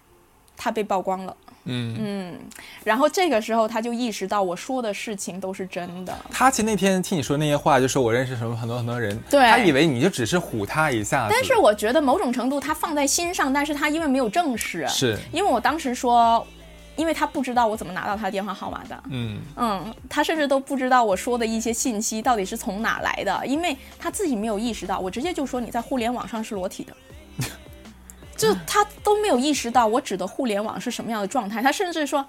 [0.55, 1.35] 他被曝光了。
[1.69, 2.39] 嗯。
[2.83, 6.17] 然后这个时候他就意识到我说的事情都是真的。
[6.31, 9.41] 他其实那天听你说那些话，就说我认识什么很多很多人，对。
[9.49, 15.17] 他以为你就只是唬他一下，但是我觉得某种程度他放在心上，但是他因为没有证实，是。
[15.31, 16.45] 因为我当时说，
[16.95, 26.93] 因为他不知道我怎么拿到他的电话号码的，嗯，嗯，他甚至都不知道我说的一些信息到底是从哪来的，因为他自己没有意识到，我直接就说你在互联网上是裸体的，
[28.39, 32.25] 就他都没有意识到我指的互联网是什么样的状态，他甚至说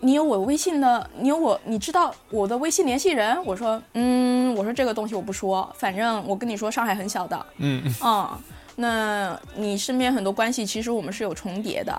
[0.00, 3.42] 你有我微信的，你有我，你知道我的微信联系人？
[3.46, 8.38] 我说，嗯，我说这个东西我不说，反正我跟你说，上海很小的，嗯，嗯，
[8.76, 11.98] 那你身边很多关系，其实我们是有重叠的，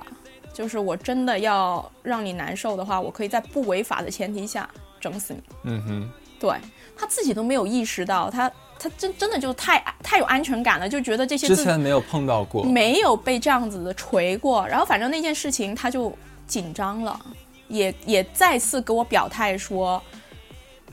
[0.54, 5.42] 就是我真的要让你难受的话，我可以在不违法的前提下整死你。
[5.64, 6.10] 嗯哼，
[6.40, 6.56] 对
[6.96, 16.16] 他自己都没有意识到，他他真真的就太太有安全感了，就觉得这些之自前没有碰到过，没有被这样子的锤过，然后反正那件事情他就
[16.46, 17.20] 紧张了，
[17.68, 20.02] 也也再次给我表态说，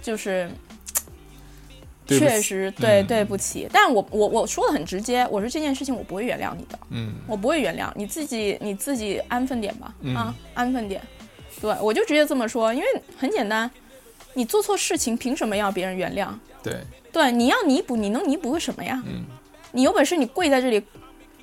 [0.03, 0.51] 就是
[2.07, 3.07] 确实对、嗯。
[3.07, 7.15] 对不起，但我我我说的很直接，我说这件事情我不会原谅你的，嗯。
[7.27, 10.15] 我不会原谅你自己你自己安分点吧，嗯。
[10.15, 11.01] 啊安分点，
[11.61, 13.71] 对我就直接这么说，因为很简单，
[14.33, 16.29] 你做错事情凭什么要别人原谅？
[16.63, 16.79] 对，
[17.15, 19.01] 对，你要弥补，你能弥补个什么呀？
[19.07, 19.25] 嗯
[19.71, 20.81] 你有本事你跪在这里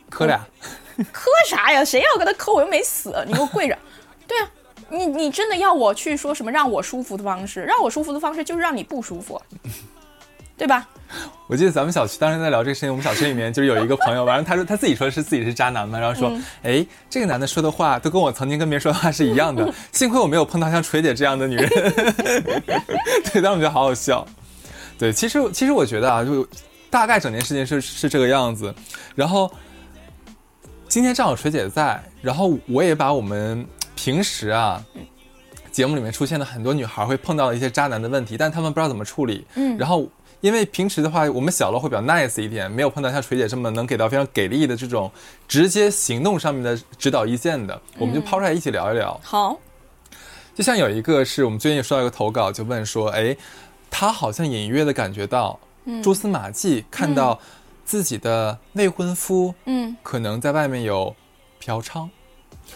[0.10, 0.40] 磕俩，
[1.12, 1.84] 磕啥呀？
[1.84, 2.54] 谁要跟他磕？
[2.54, 3.78] 我又没死，你给我跪着。
[4.26, 4.50] 对啊，
[4.90, 7.62] 你你真的要我去说什么让我舒服的方式？
[7.64, 9.42] 让我舒服的方式就是让你不舒服，
[10.58, 10.88] 对吧？
[11.48, 21.68] 我记得咱们小区当时在聊这个事情，我们小区里面就是有一个朋友，完了他说他自己说是自己是渣男嘛，然后说，嗯哎、这个男的说的话都跟我曾经跟别人说的话是一样的，幸亏我没有碰到像锤姐这样的女人。
[23.34, 24.26] 对，当时觉得好好笑。
[25.02, 26.48] 对，其实其实我觉得啊，就
[26.92, 28.72] 大概整件事情是是这个样子，
[29.16, 29.52] 然后
[30.88, 34.86] 今天正好锤姐在，然后我也把我们平时啊。
[35.72, 39.44] 节目里面出现了很多女孩会碰到的一些渣男的问题，但她们不知道怎么处理。
[39.56, 40.06] 嗯然后
[40.42, 45.10] 因为平时的话，我们小乐会比较 nice 一点，没有碰到像锤姐这么能给到非常给力的这种
[45.48, 49.18] 直接行动上面的指导意见的，我们就抛出来一起聊一聊。
[49.24, 49.58] 好，
[50.54, 53.34] 就像有一个是我们最近也收到一个投稿，就问说，哎，
[53.92, 55.60] 他好像隐约的感觉到
[56.02, 57.40] 蛛丝马迹，看到
[57.86, 61.16] 自己的未婚夫嗯可能在外面有
[61.60, 62.10] 嫖娼，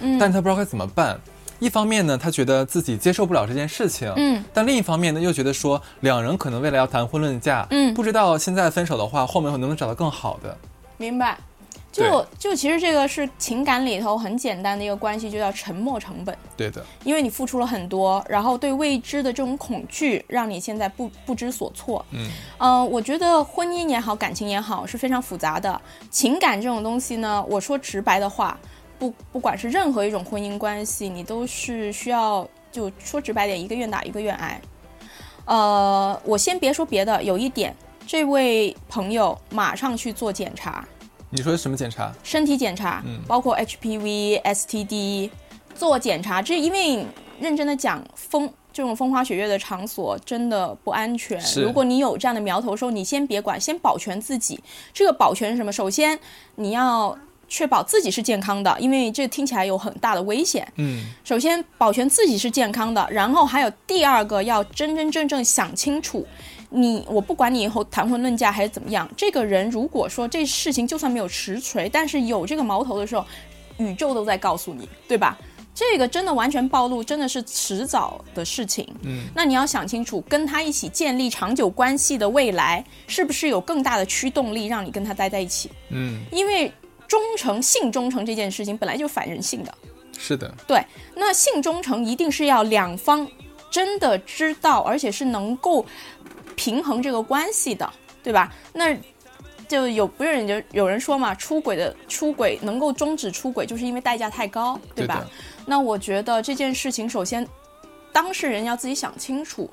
[0.01, 1.19] 嗯，但是他不知道该怎么办。
[1.59, 10.55] 一方面呢，他觉得自己接受不了这件事情，嗯，但另一方面呢，又觉得说两人可能未来要谈婚论嫁，嗯不知道现在分手的话，后面能不能找到更好的？
[10.97, 11.37] 明白。
[12.03, 16.37] 就就其实这个是情感里头很简单的一个关系，就叫沉没成本。
[16.57, 22.05] 对的，因为你付出了很多，然后对未知的这种恐惧，让你现在不不知所措。
[22.11, 25.79] 嗯，呃，我觉得婚姻也好，感情也好，是非常复杂的。
[26.09, 28.57] 情感这种东西呢，我说直白的话，
[28.99, 34.59] 不不管是任何一种婚姻关系，你都是需要就说直白点，一个愿打一个愿挨。
[35.45, 37.75] 呃，我先别说别的，有一点，
[38.07, 40.85] 这位朋友马上去做检查，
[41.31, 42.13] 你说什么检查？
[42.23, 45.29] 身体检查，嗯包括 HPV、STD
[45.75, 46.41] 做检查。
[46.41, 47.05] 这因为
[47.39, 51.39] 认真的讲，风这种风花雪月的场所真的不安全。
[51.41, 54.59] 是如果你有这样的苗头的时候，你先别管，先保全自己。
[54.93, 55.71] 这个保全是什么？
[55.71, 56.17] 首先
[56.55, 57.17] 你要
[57.47, 60.67] 确保自己是健康的，因为这听起来有很大的危险。
[60.75, 66.25] 嗯，首先保全自己是健康的，然后还有第二个要真真正正想清楚，
[66.75, 73.25] 你我不管你以后谈婚论嫁还是怎么样，这个人如果说这事情就算没有实锤，但是有这个矛头的时候，
[73.77, 75.37] 宇宙都在告诉你，对吧？
[75.73, 78.87] 这个真的完全暴露，真的是迟早的事情。
[79.03, 85.69] 嗯，那你要想清楚，跟他一起建立长久关系的未来，是不是有更大的驱动力让你跟他待在一起？
[85.89, 86.71] 嗯，因为
[87.07, 89.73] 忠诚、性忠诚这件事情本来就反人性的。
[90.17, 90.81] 是的，对，
[91.13, 93.27] 那性忠诚一定是要两方
[93.69, 95.85] 真的知道，而且是能够
[96.55, 97.89] 平衡这个关系的，
[98.23, 98.53] 对吧？
[98.73, 98.95] 那
[99.67, 105.25] 就有不是有有人说嘛，出轨的出轨能够终止出轨，就是因为代价太高，对吧？
[105.25, 105.31] 对
[105.65, 107.47] 那我觉得这件事情，首先
[108.13, 109.69] 当事人要自己想清楚。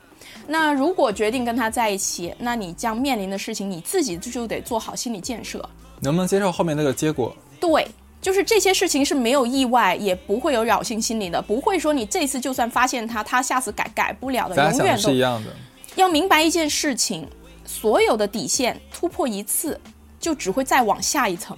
[0.46, 5.62] 那如果决定跟他在一起，那你将面临的事情，你自己就得做好心理建设。
[6.00, 7.36] 能不能接受后面那个结果？
[7.60, 7.86] 对，
[8.20, 15.50] 就是这些事情是没有意外，也不会有侥幸心理的，不会说你这次就算发现他，他下次改改不了的永远都是一样的。
[15.96, 17.28] 要明白一件事情，
[17.64, 19.80] 所有的底线突破一次，
[20.18, 21.56] 就只会再往下一层。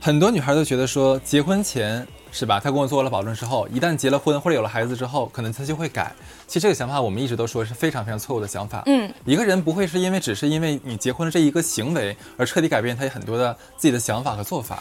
[0.00, 2.60] 很多女孩都觉得说，结婚前是吧？
[2.60, 6.14] 她跟我做了保证之后，一旦结了婚或者有了孩子之后，可能她就会改。
[6.46, 8.82] 其实这个想法我们一直都说是非常非常错误的想法。
[8.86, 14.80] 嗯，一个人不会是因为只是因为你结婚的这一个行为而彻底改变他很多的自己的想法和做法。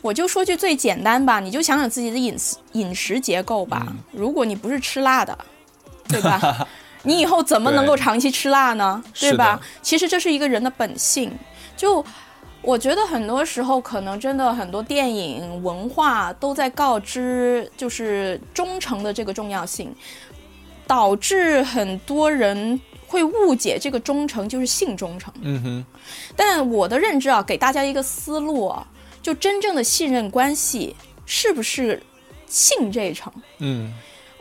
[0.00, 3.84] 我就说句最简单吧，你就想想自己的饮食饮食结构吧。
[3.88, 5.36] 嗯如果你不是吃辣的，
[6.08, 6.66] 对吧？
[7.02, 9.02] 你以后怎么能够长期吃辣呢？
[9.18, 9.60] 对吧？
[9.82, 11.32] 其实这是一个人的本性。
[11.76, 12.04] 就
[12.60, 19.92] 我觉得很多时候，可能真的很多电影文化都在告知，就是忠诚的这个重要性，
[20.86, 25.32] 导致很多人会误解这个忠诚就是性忠诚。
[25.40, 25.84] 嗯哼，
[26.36, 28.86] 但我的认知啊，给大家一个思路啊，
[29.20, 30.94] 就真正的信任关系
[31.26, 32.00] 是不是
[32.46, 33.32] 性这一层？
[33.58, 33.92] 嗯，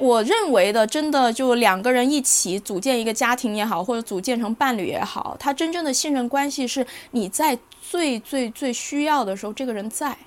[0.02, 7.56] 我认为的，真的就两个人一起组建一个家庭也好，或者组建成伴侣也好，他真正的信任关系是你在
[7.88, 10.18] 最最最需要的时候，这个人在。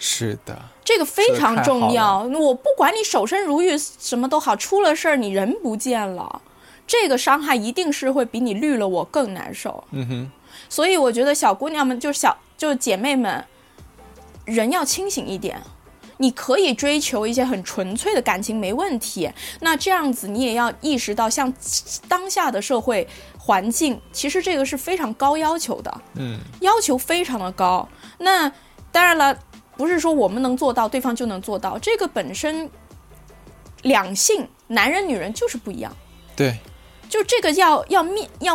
[0.00, 2.22] 是的，这个非常重要。
[2.22, 6.42] 我不管你守身如玉，什么都好，出了事儿你人不见了，
[6.84, 9.84] 这个伤害一定是会比你绿了我更难受。
[9.92, 10.30] 嗯哼，
[10.68, 13.44] 所以我觉得小姑娘们，就是小就是姐妹们，
[14.46, 15.62] 人要清醒一点。
[16.20, 19.30] 你可以追求一些很纯粹的感情，没问题。
[19.60, 21.50] 那这样子，你也要意识到，像
[22.06, 23.08] 当下的社会
[23.38, 26.00] 环境，其实这个是非常高要求的。
[26.16, 27.88] 嗯，要求非常的高。
[28.18, 28.52] 那
[28.92, 29.34] 当然了，
[29.78, 31.78] 不是说我们能做到，对方就能做到。
[31.78, 32.70] 这个本身
[33.80, 35.90] 两性，男人女人就是不一样，
[36.36, 36.54] 对，
[37.08, 38.54] 就这个要要面要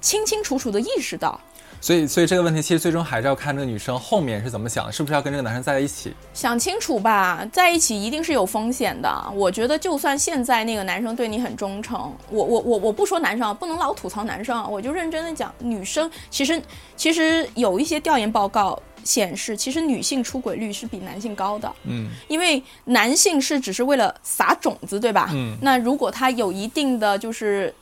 [0.00, 1.40] 清清楚楚的意识到。
[1.84, 6.14] 所以所以这个问题其实最终还是要看这个女生后面是怎么想，是不是要跟这个男生在一起。
[6.32, 9.32] 想清楚吧，在一起一定是有风险的。
[9.34, 16.58] 我觉得，就算现在那个男生对你很忠诚，我我我我不说男生啊，不能老吐槽男生啊，我就认真的讲，女生其实
[16.96, 21.70] 其实有一些调研报告显示，其实女性出轨率是比男性高的。
[21.82, 25.28] 嗯，因为男性是只是为了撒种子，对吧？
[25.34, 27.74] 嗯那如果他有一定的就是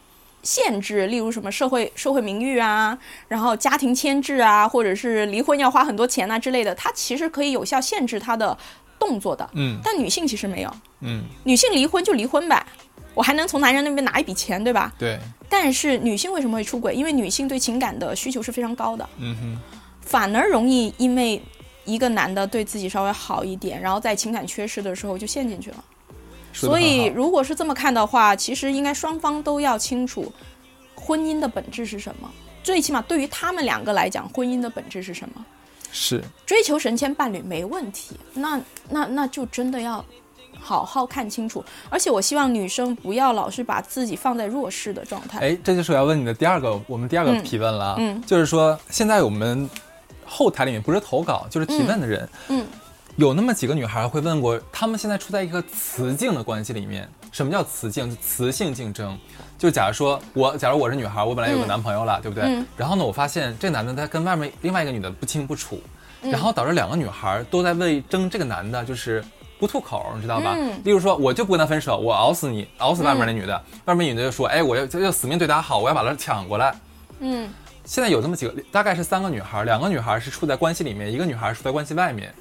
[0.42, 8.56] 限制，例如什么社会社会名誉啊，然后家庭牵制啊，或者是离婚要花很多钱啊之类的，它其实可以有效限制他的
[8.98, 9.48] 动作的。
[9.54, 12.64] 嗯但女性其实没有，嗯，女性离婚就离婚呗，
[13.14, 14.92] 我还能从男人那边拿一笔钱，对吧？
[14.98, 15.18] 对，
[15.48, 16.94] 但是女性为什么会出轨？
[16.94, 19.08] 因为女性对情感的需求是非常高的。
[19.18, 19.58] 嗯哼，
[20.00, 21.40] 反而容易因为
[21.84, 25.84] 一个男的对自己稍微好一点，然后在情感缺失的时候就陷进去了。
[26.52, 30.32] 所以，如果是这么看的话，其实应该双方都要清楚
[30.94, 32.30] 婚姻的本质是什么。
[32.62, 35.44] 最起码对于他们两个来讲，婚姻的本质是什么？
[35.90, 40.02] 是追求神仙伴侣没问题，那那那就真的要
[40.58, 41.62] 好好看清楚。
[41.90, 45.40] 而且，我希望女生不要老是把自己放在弱势的状态。
[45.40, 49.68] 哎，这就是我要问你的第二个，我们第二个嗯提问了啊，嗯就是说现在我们
[50.24, 52.66] 后台里面不是投稿就是提问的人，嗯
[53.16, 57.08] 有那么几个女孩会问过，她们现在处在一个雌竞的关系里面。
[57.30, 58.10] 什么叫雌竞？
[58.10, 59.18] 就雌性竞争。
[59.58, 62.44] 就假如说我，假如我是女孩，我本来有个嗯男朋友了，对不对？
[62.44, 65.80] 嗯然后呢，我发现这男的他跟外面另外一个女的不清不楚，
[66.22, 69.22] 嗯然后导致两个女孩都在为争这个男的，就是
[69.58, 70.54] 不吐口，你知道吧？
[70.58, 76.74] 嗯例如说，我就不跟他分手，我熬死你，熬死外面那女的，外面女的就说，哎，我要要死命对他好，我要把他抢过来。
[77.20, 77.48] 嗯
[77.84, 82.32] 现在有这么几个，大概是三个女孩，两个女孩是处在关系里面，一个女孩处在关系外面，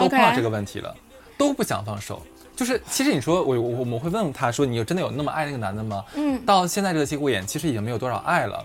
[0.00, 0.94] 都碰到这个问题了
[1.38, 2.20] 都不想放手。
[2.56, 6.04] 就是其实你说我我我们会问他说，你有真的有那么爱那个男的吗？
[6.14, 8.62] 嗯到现在这个节骨眼，其实已经没有多少爱了，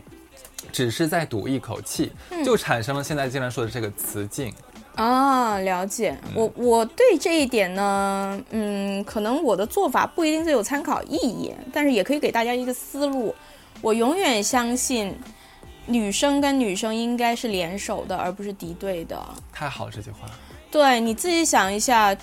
[0.72, 4.54] 只是在赌一口气，嗯就产生了现在经常说的这个雌竞。
[4.96, 6.18] 啊，了解。
[6.34, 13.36] 我我对这一点呢，嗯，可能我的做法不一定最有参考意义，但是也可以给大家一个思路。
[13.82, 15.14] 我永远相信，
[15.86, 19.22] 女生跟女生应该是联手的，而不是敌对的。
[19.52, 20.30] 太好了这句话，
[20.76, 22.14] 对，你自己想一下，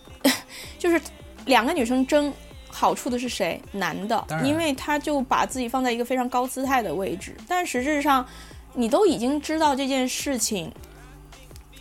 [0.78, 1.00] 就是
[1.46, 2.30] 两个女生争。
[2.70, 3.60] 好处的是谁？
[3.72, 7.34] 男的因为他就把自己放在一个非常高姿态的位置。
[7.48, 8.24] 但实质上，
[8.74, 10.70] 你都已经知道这件事情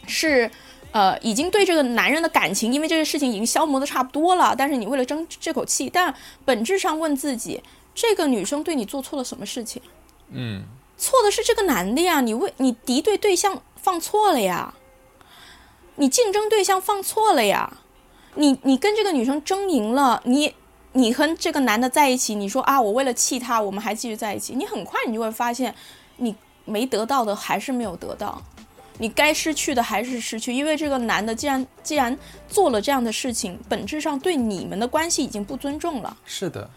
[0.08, 0.50] 是，
[0.92, 4.56] 呃，已经对这个男人的感情，因为这个事情已经消磨的差不多了。
[4.58, 6.12] 但是你为了争这口气，但
[6.46, 7.62] 本质上问自己，
[7.94, 9.80] 这个女生对你做错了什么事情？
[10.32, 10.64] 嗯，
[10.98, 14.74] 错的是这个男的呀，你为你敌对对象放错了呀，
[15.98, 17.78] 你竞争对象放错了呀，
[18.36, 20.54] 你你跟这个女生争赢了，你
[20.94, 25.74] 你和这个男的在一起，你说啊，我为了气他，我们还继续在一起，你很快你就会发现，
[26.18, 26.36] 你
[26.66, 28.42] 没得到的还是没有得到，
[29.00, 32.18] 你该失去的还是失去，因为这个男的既然既然
[32.48, 36.16] 做了这样的事情，本质上对你们的关系已经不尊重了。
[36.26, 36.70] 是的，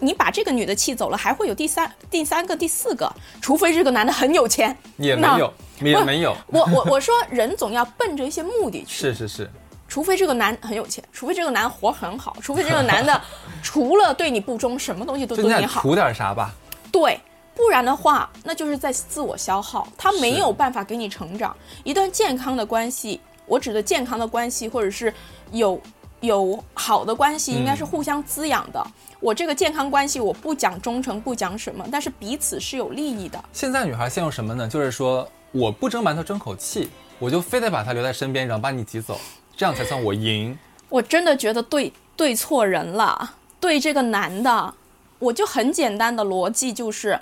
[0.00, 4.76] 你把这个女的气走了，还会有第三、第三个、第四个，除非这个男的很有钱。
[4.96, 9.50] 那也没有，也没有， 我我我说人总要奔着一些目的去，是是是，
[9.88, 13.20] 除非这个男很有钱，除非这个男活很好，除非这个男的
[13.62, 16.54] 除了对你不忠，什么东西都对你好，图点啥吧。
[16.92, 17.18] 对，
[17.54, 21.56] 不然的话，那就是在自我消耗，他没有办法给你成长。
[21.82, 25.12] 一段健康的关系，我指的健康的关系，或者是
[25.50, 25.80] 有
[26.20, 28.84] 有好的关系，应该是互相滋养的。
[29.20, 33.42] 我这个健康关系，我不讲忠诚，不讲什么，但是彼此是有利益的。
[33.52, 34.68] 现在女孩陷入什么呢？
[34.68, 36.90] 就是说我不争馒头争口气，
[37.20, 39.16] 我就非得把他留在身边，然后把你挤走，
[39.56, 40.58] 这样才算我赢。
[40.88, 43.34] 我真的觉得对对错人了。
[43.60, 44.74] 对这个男的，
[45.20, 47.20] 我就很简单的逻辑就是，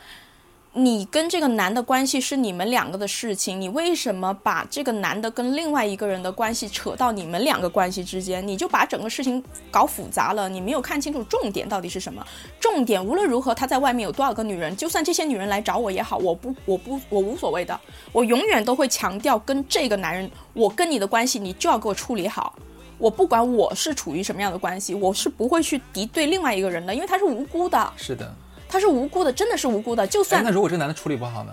[0.74, 8.46] 你跟这个男的关系是你们两个的事情，你为什么把这个男的跟另外一个人的关系扯到你们两个关系之间？
[8.46, 12.26] 你就把整个事情搞复杂了，你没有看清楚重点到底是什么。
[12.58, 17.78] 重点无论如何，他在外面有多少个女人，就算这些女人来找我也好，我不，我不，我无所谓的。
[18.10, 22.54] 我永远都会强调，跟这个男人，我跟你的关系，你就要给我处理好。
[22.96, 27.92] 我不管我是处于什么样的关系，我是不会去敌对另外一个人的，因为他是无辜的。
[27.94, 28.34] 是的。
[28.72, 30.06] 他是无辜的，真的是无辜的。
[30.06, 31.52] 就算那如果这个男的处理不好呢？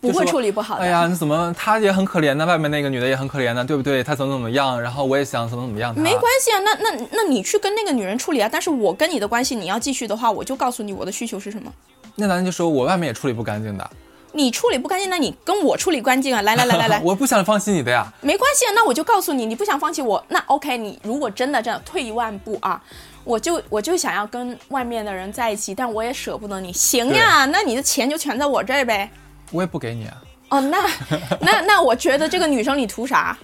[0.00, 0.84] 不会处理不好的。
[0.84, 2.46] 哎呀，你怎么他也很可怜呢？
[2.46, 4.04] 外面那个女的也很可怜呢，对不对？
[4.04, 4.80] 他怎么怎么样？
[4.80, 5.92] 然后我也想怎么怎么样。
[5.98, 8.48] 没关系啊，那那那你去跟那个女人处理啊。
[8.50, 11.72] 但是我跟你的关系你要继续的话，我就告诉你我的需求是什么。
[12.14, 13.90] 那男的就说我外面也处理不干净的。
[14.32, 16.42] 你处理不干净，那你跟我处理干净啊！
[16.42, 18.06] 来来来来来， 我不想放弃你的呀。
[18.20, 20.76] 没关系啊，那我就告诉你，你不想放弃我，那 OK。
[20.76, 22.80] 你如果真的这样，退一万步啊。
[23.26, 26.72] 我就我就想要跟外面的人在一起，但我也舍不得你。
[26.72, 29.10] 行呀，那你的钱就全在我这儿呗。
[29.50, 30.22] 我也不给你啊。
[30.50, 30.88] 哦，那
[31.42, 33.36] 那那我觉得这个女生你图啥？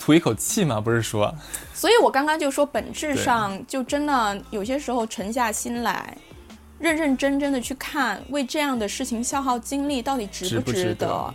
[0.00, 1.32] 图一口气嘛，不是说。
[1.72, 6.16] 所以我刚刚就说，本质上就真的有些时候沉下心来，
[6.80, 11.32] 认认真真的去看，为这样的事情消耗精力到底值不值得？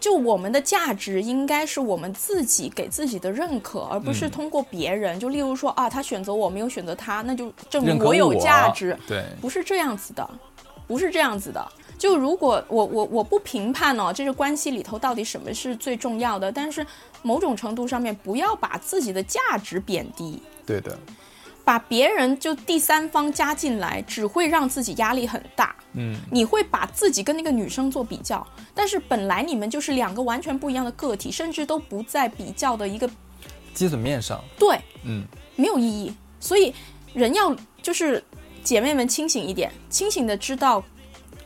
[0.00, 5.20] 就我们的价值应该是我们自己给自己的认可，而不是通过别人。
[5.20, 8.98] 就例如说啊，他选择我没有选择他，那就证明我有价值。
[9.06, 10.28] 对，不是这样子的，
[10.86, 11.64] 不是这样子的。
[11.98, 16.84] 就如果我我我不评判哦，这个关系里头到底什么是最重要的，但是
[17.20, 20.42] 某种程度上面不要把自己的价值贬低。
[20.64, 20.98] 对的。
[21.70, 25.72] 把别人就第三方加进来，只会让自己压力很大。
[25.92, 28.44] 嗯，你会把自己跟那个女生做比较，
[28.74, 33.08] 但是本来你们就是两个完全不一样的个体，甚至都不在比较的一个
[33.72, 34.42] 基准面上。
[34.58, 36.12] 对，嗯，没有意义。
[36.40, 36.74] 所以
[37.14, 38.20] 人要就是
[38.64, 40.82] 姐妹们清醒一点，清醒的知道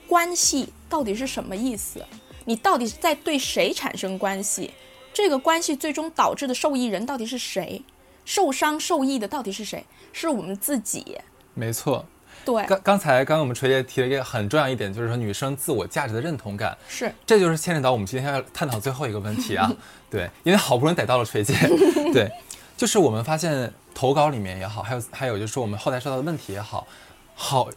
[0.09, 2.03] 关系到底是什么意思，
[2.47, 4.71] 你到底在对谁产生关系，
[5.13, 7.83] 这个关系最终导致的受益人到底是谁。
[8.27, 9.85] 受伤受益的到底是谁？
[10.15, 11.19] 是我们自己。
[11.55, 12.07] 没错，
[12.45, 12.65] 对。
[12.67, 16.79] 刚刚才刚刚我们锤姐提了一个很重要一点，就是说女生自我价值的认同感。
[16.89, 19.71] 是，这就是牵扯到我们今天要探讨最后一个问题啊。
[20.09, 21.53] 对，因为好不容易逮到了锤姐。
[22.15, 22.31] 对，
[22.77, 26.87] 就是我们发现投稿里面也好，还有还有就是说我们后台收到的问题也好，
[27.35, 27.69] 好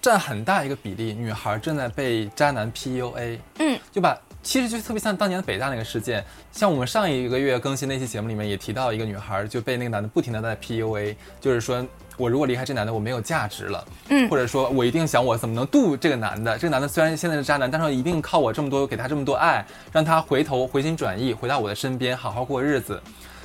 [0.00, 3.38] 占很大一个比例，女孩正在被渣男 PUA。
[3.58, 4.16] 嗯，就把。
[4.48, 11.86] 其实就特别像当年的北大那个事件，像我们上一个月更新那期节目里面也提到一个女孩就被那个男的不停的在 PUA，就是说
[12.16, 22.98] 我如果离开这男的我没有价值了，嗯，或者说我一定想我怎么能渡这个男的，这个男的虽然现在是渣男，但是一定靠我这么多给他这么多爱，让他回头回心转意回到我的身边好好过日子，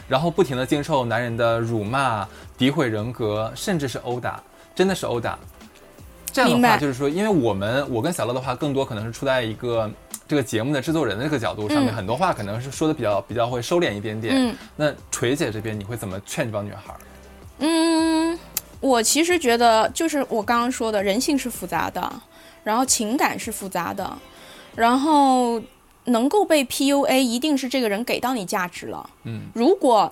[0.08, 2.26] 然后不停的经受男人的辱骂、
[2.58, 4.41] 诋毁人格，甚至是殴打，
[4.74, 5.38] 真的是殴打。
[6.32, 9.91] 这样的话就是说，因为我们我跟小乐的话更多可能是处在一个。
[10.26, 14.34] 这个节目的制作人的这个角度上面，很多话可能是说的比较比较会收敛一点点。
[14.36, 16.93] 嗯，那锤姐这边你会怎么劝这帮女孩？
[17.59, 18.39] 嗯，
[18.80, 22.11] 我其实觉得就是我刚刚说的，人性是复杂的，
[22.63, 24.17] 然后情感是复杂的，
[24.76, 25.61] 然后
[26.05, 29.09] 能够被 PUA，一定是这个人给到你价值了。
[29.26, 30.11] 嗯，如果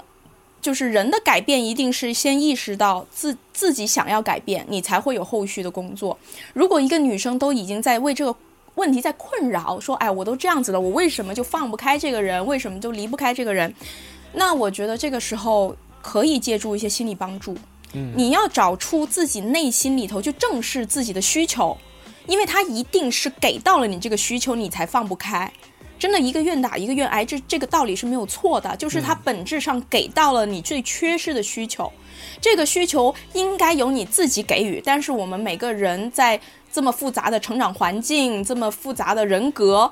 [0.61, 6.19] 就是人的改变，一定是先意识到自自己想要改变，你才会有后续的工作。
[6.53, 8.35] 如果一个女生都已经在为这个。
[8.75, 12.43] 问题在困扰，说，哎，我都这样子了，我为什么就放不开这个人？
[12.45, 13.73] 为什么就离不开这个人？
[14.33, 17.53] 那我觉得这个时候可以借助一些心理帮助。
[17.93, 21.77] 嗯，你要找出自己内心里头就正视自己的需求，
[22.27, 25.51] 因为他一定是给到了你这个需求，你才放不开。
[25.99, 31.91] 真的，一个愿打一个愿挨，这这个道理是没有错的，就是他本质上给到了你最缺失的需求。
[32.39, 36.39] 这个需求应该由你自己给予，但是我们每个人在。
[36.71, 39.91] 这么复杂的成长环境，这么复杂的人格，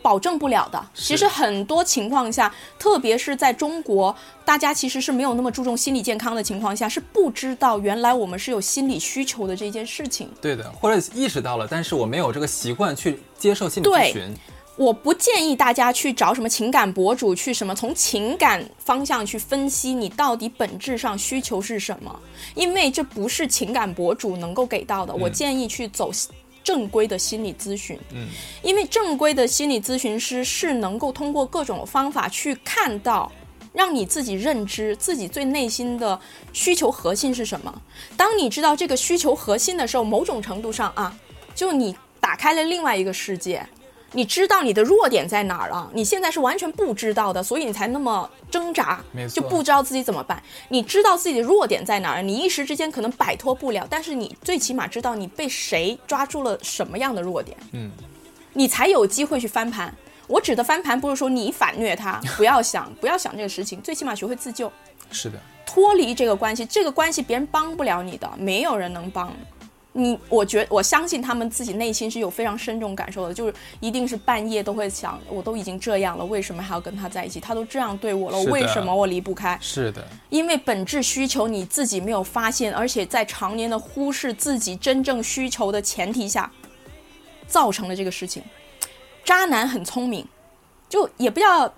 [0.00, 0.82] 保证不了的。
[0.94, 4.14] 其实很多情况下，特别是在中国，
[4.44, 10.30] 大家其实是没有那么注重心理健康的情况下，是不知道原来我们是有心理需求的这件事情。
[10.40, 14.34] 对的，或者意识到了，但是我没有这个习惯去接受心理咨询。
[14.76, 22.14] 我不建议大家去找什么情感博主去什么从情感方向去分析你到底本质上需求是什么，
[22.54, 25.14] 因为这不是情感博主能够给到的。
[25.14, 26.10] 我建议去走
[26.62, 28.28] 正规的心理咨询，嗯，
[28.62, 33.30] 因为正规的心理咨询师是能够通过各种方法去看到，
[33.72, 36.20] 让你自己认知自己最内心的
[36.52, 37.82] 需求核心是什么。
[38.16, 41.16] 当你知道这个需求核心的时候，某种程度上啊，
[41.54, 43.66] 就你打开了另外一个世界。
[44.16, 48.98] 你知道你的弱点在哪儿了，你现在是完全不知道的，所以你才那么挣扎
[49.30, 50.42] 就不知道自己怎么办。
[50.70, 57.90] 你知道自己的弱点在哪儿，你一时之间可能摆脱不了，但是你最起码知道你被谁抓住了什么样的弱点，嗯，
[58.54, 59.94] 你才有机会去翻盘。
[60.26, 64.72] 我指的翻盘不是说你反虐他， 不要想，不要想这个事情，最起码学会自救。
[65.10, 69.30] 是的，脱离这个关系，这个关系别人帮不了你的，没有人能帮
[69.96, 70.18] 你。
[70.28, 77.40] 我觉我相信他们自己内心是有非常深重感受的，就是一定是半夜都会想，我都已经这样了，为什么还要跟他在一起？
[77.40, 79.58] 他都这样对我了，为什么我离不开？
[79.60, 86.50] 是的，因为本质需求你自己没有发现，而且在常年的忽视自己真正需求的前提下，
[87.46, 88.42] 造成了这个事情。
[89.24, 90.26] 渣男很聪明，
[90.88, 91.72] 就也不叫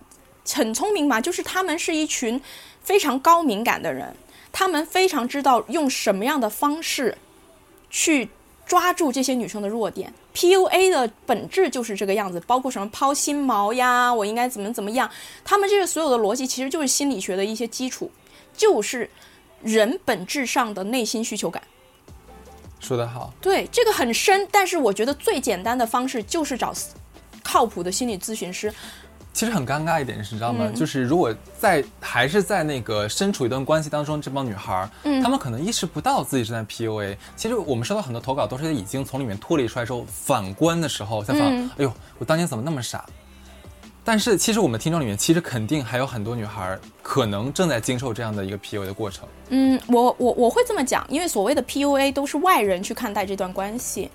[0.55, 2.41] 很聪明吧，就是他们是一群
[2.83, 4.14] 非常高敏感的人，
[4.53, 7.16] 他们非常知道用什么样的方式
[7.91, 8.28] 去
[8.66, 10.12] 抓住这些女生的弱点。
[10.34, 15.11] PUA 的本质就是这个样子，包括什么抛心毛呀，我应该怎么怎么样，
[15.45, 18.11] 他们这些所有的逻辑其实就是心理学的一些基础，
[18.57, 19.11] 就是
[19.62, 21.62] 人本质上的内心需求感。
[22.78, 26.72] 说得好，对，这个很深，但是我觉得最简单的方式就是找
[27.43, 28.72] 靠谱的心理咨询师。
[29.39, 30.64] 其实很尴尬一点是，你知道吗？
[30.66, 37.16] 嗯就是如果在还是在那个身处一段关系当中，这帮女孩儿，嗯她们可能意识不到自己正在 PUA。
[37.36, 43.05] 其实我们收到很多投稿，都是已经从里面脱离出来之后，反观的时候才发现，嗯哎呦，我当年怎么那么傻？
[44.03, 49.28] 但是其实我们听众里面，其实肯定还有很多女孩儿可能正在经受这样的一个 PUA 的过程。
[49.51, 54.11] 嗯，我我我会这么讲，因为所谓的 PUA 都是外人去看待这段关系。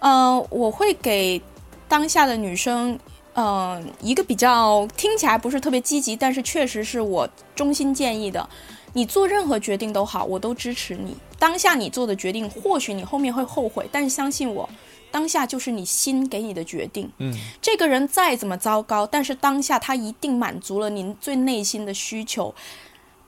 [0.00, 1.40] 呃，我会给
[1.86, 2.98] 当下的女生，
[3.34, 8.48] 呃，一个比较听起来不是特别积极，但是确实是我衷心建议的。
[8.92, 11.16] 你做任何决定都好，我都支持你。
[11.36, 14.68] 当下你做的决定，或许你后面会后悔，但是相信我，
[15.10, 17.10] 当下就是你心给你的决定。
[17.18, 22.54] 嗯，这个人再怎么糟糕，但是当下他一定满足了您最内心的需求。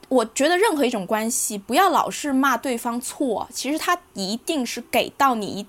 [0.09, 5.67] 我觉得任何一种关系，不要老是骂对方错，其实他一定是给到你一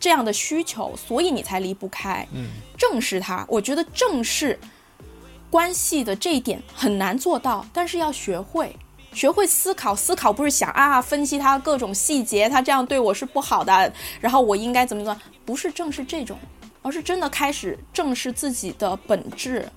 [0.00, 2.26] 这样的需求，所以你才离不开。
[2.32, 4.58] 嗯，正视它，我觉得正视
[5.50, 8.74] 关系的这一点很难做到，但是要学会。
[9.12, 16.38] 学会思考，思考不是想啊分析他各种细节，他这样对我是不好的，然后我应该怎么怎么，不是正视这种，
[16.80, 19.68] 而是真的开始正视自己的本质，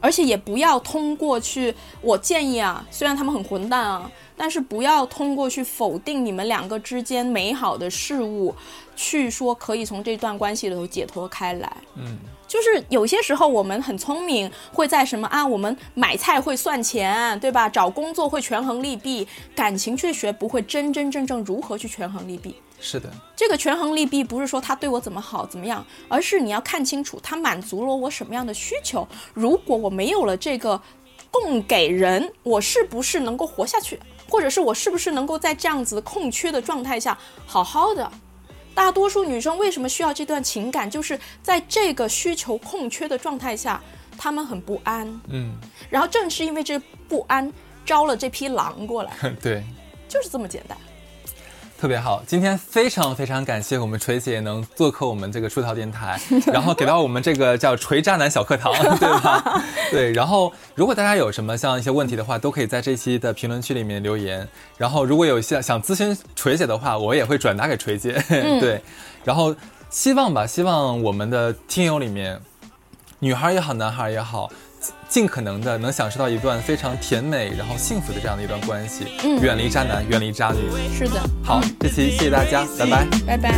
[0.00, 8.54] 而且也不要通过去，我建议啊，虽然他们很混蛋啊，但是不要通过去否定你们两个之间美好的事物，
[8.96, 11.76] 去说可以从这段关系里头解脱开来。
[11.96, 17.68] 嗯，就是有些时候我们很聪明，会在什么啊，我们买菜会算钱，对吧？
[17.68, 22.54] 找工作会权衡利弊，感情却学不会真真正正如何去权衡利弊。
[22.80, 29.06] 是的，这个权衡利弊不是说他对我怎么好怎么样，而是你要看清楚他满足了我什么样的需求。
[29.34, 30.80] 如果我没有了这个
[31.30, 37.16] 供给人，我是不是能够活下去，或者是我是不是能够在这样子的空缺的状态下
[37.46, 38.10] 好好的？
[38.74, 43.82] 大多数女生为什么需要这段情感，就是在这个需求空缺的状态下，
[44.16, 45.54] 她们很不安，嗯，
[45.90, 46.78] 然后正是因为这
[47.08, 47.52] 不安，
[47.84, 49.12] 招了这批狼过来，
[49.42, 49.62] 对。
[50.08, 50.76] 就是这么简单。
[51.80, 56.20] 特别好，今天非常非常感谢我们锤姐能做客我们这个出逃电台，
[56.52, 58.70] 然后给到我们这个叫锤渣男小课堂，
[59.00, 59.64] 对吧？
[59.90, 64.46] 对，然后如果大家有什么像一些问题的话，都可以在这期的评论区里面留言。
[64.76, 68.12] 然后如果有些想咨询锤姐的话，我也会转达给锤姐。
[68.60, 68.82] 对，
[69.24, 69.56] 然后
[69.88, 72.38] 希望吧，希望我们的听友里面，
[73.20, 74.50] 女孩也好，男孩也好。
[75.10, 83.50] 尽可能的能享受到一段非常甜美然后幸福的这样的一段关系，嗯，远离渣男，远离渣女，是的，好，这期谢谢大家，拜拜，拜拜。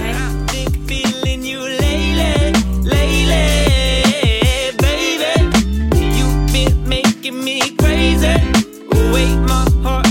[4.78, 8.34] Baby, you've been making me crazy.
[9.46, 10.01] My heart.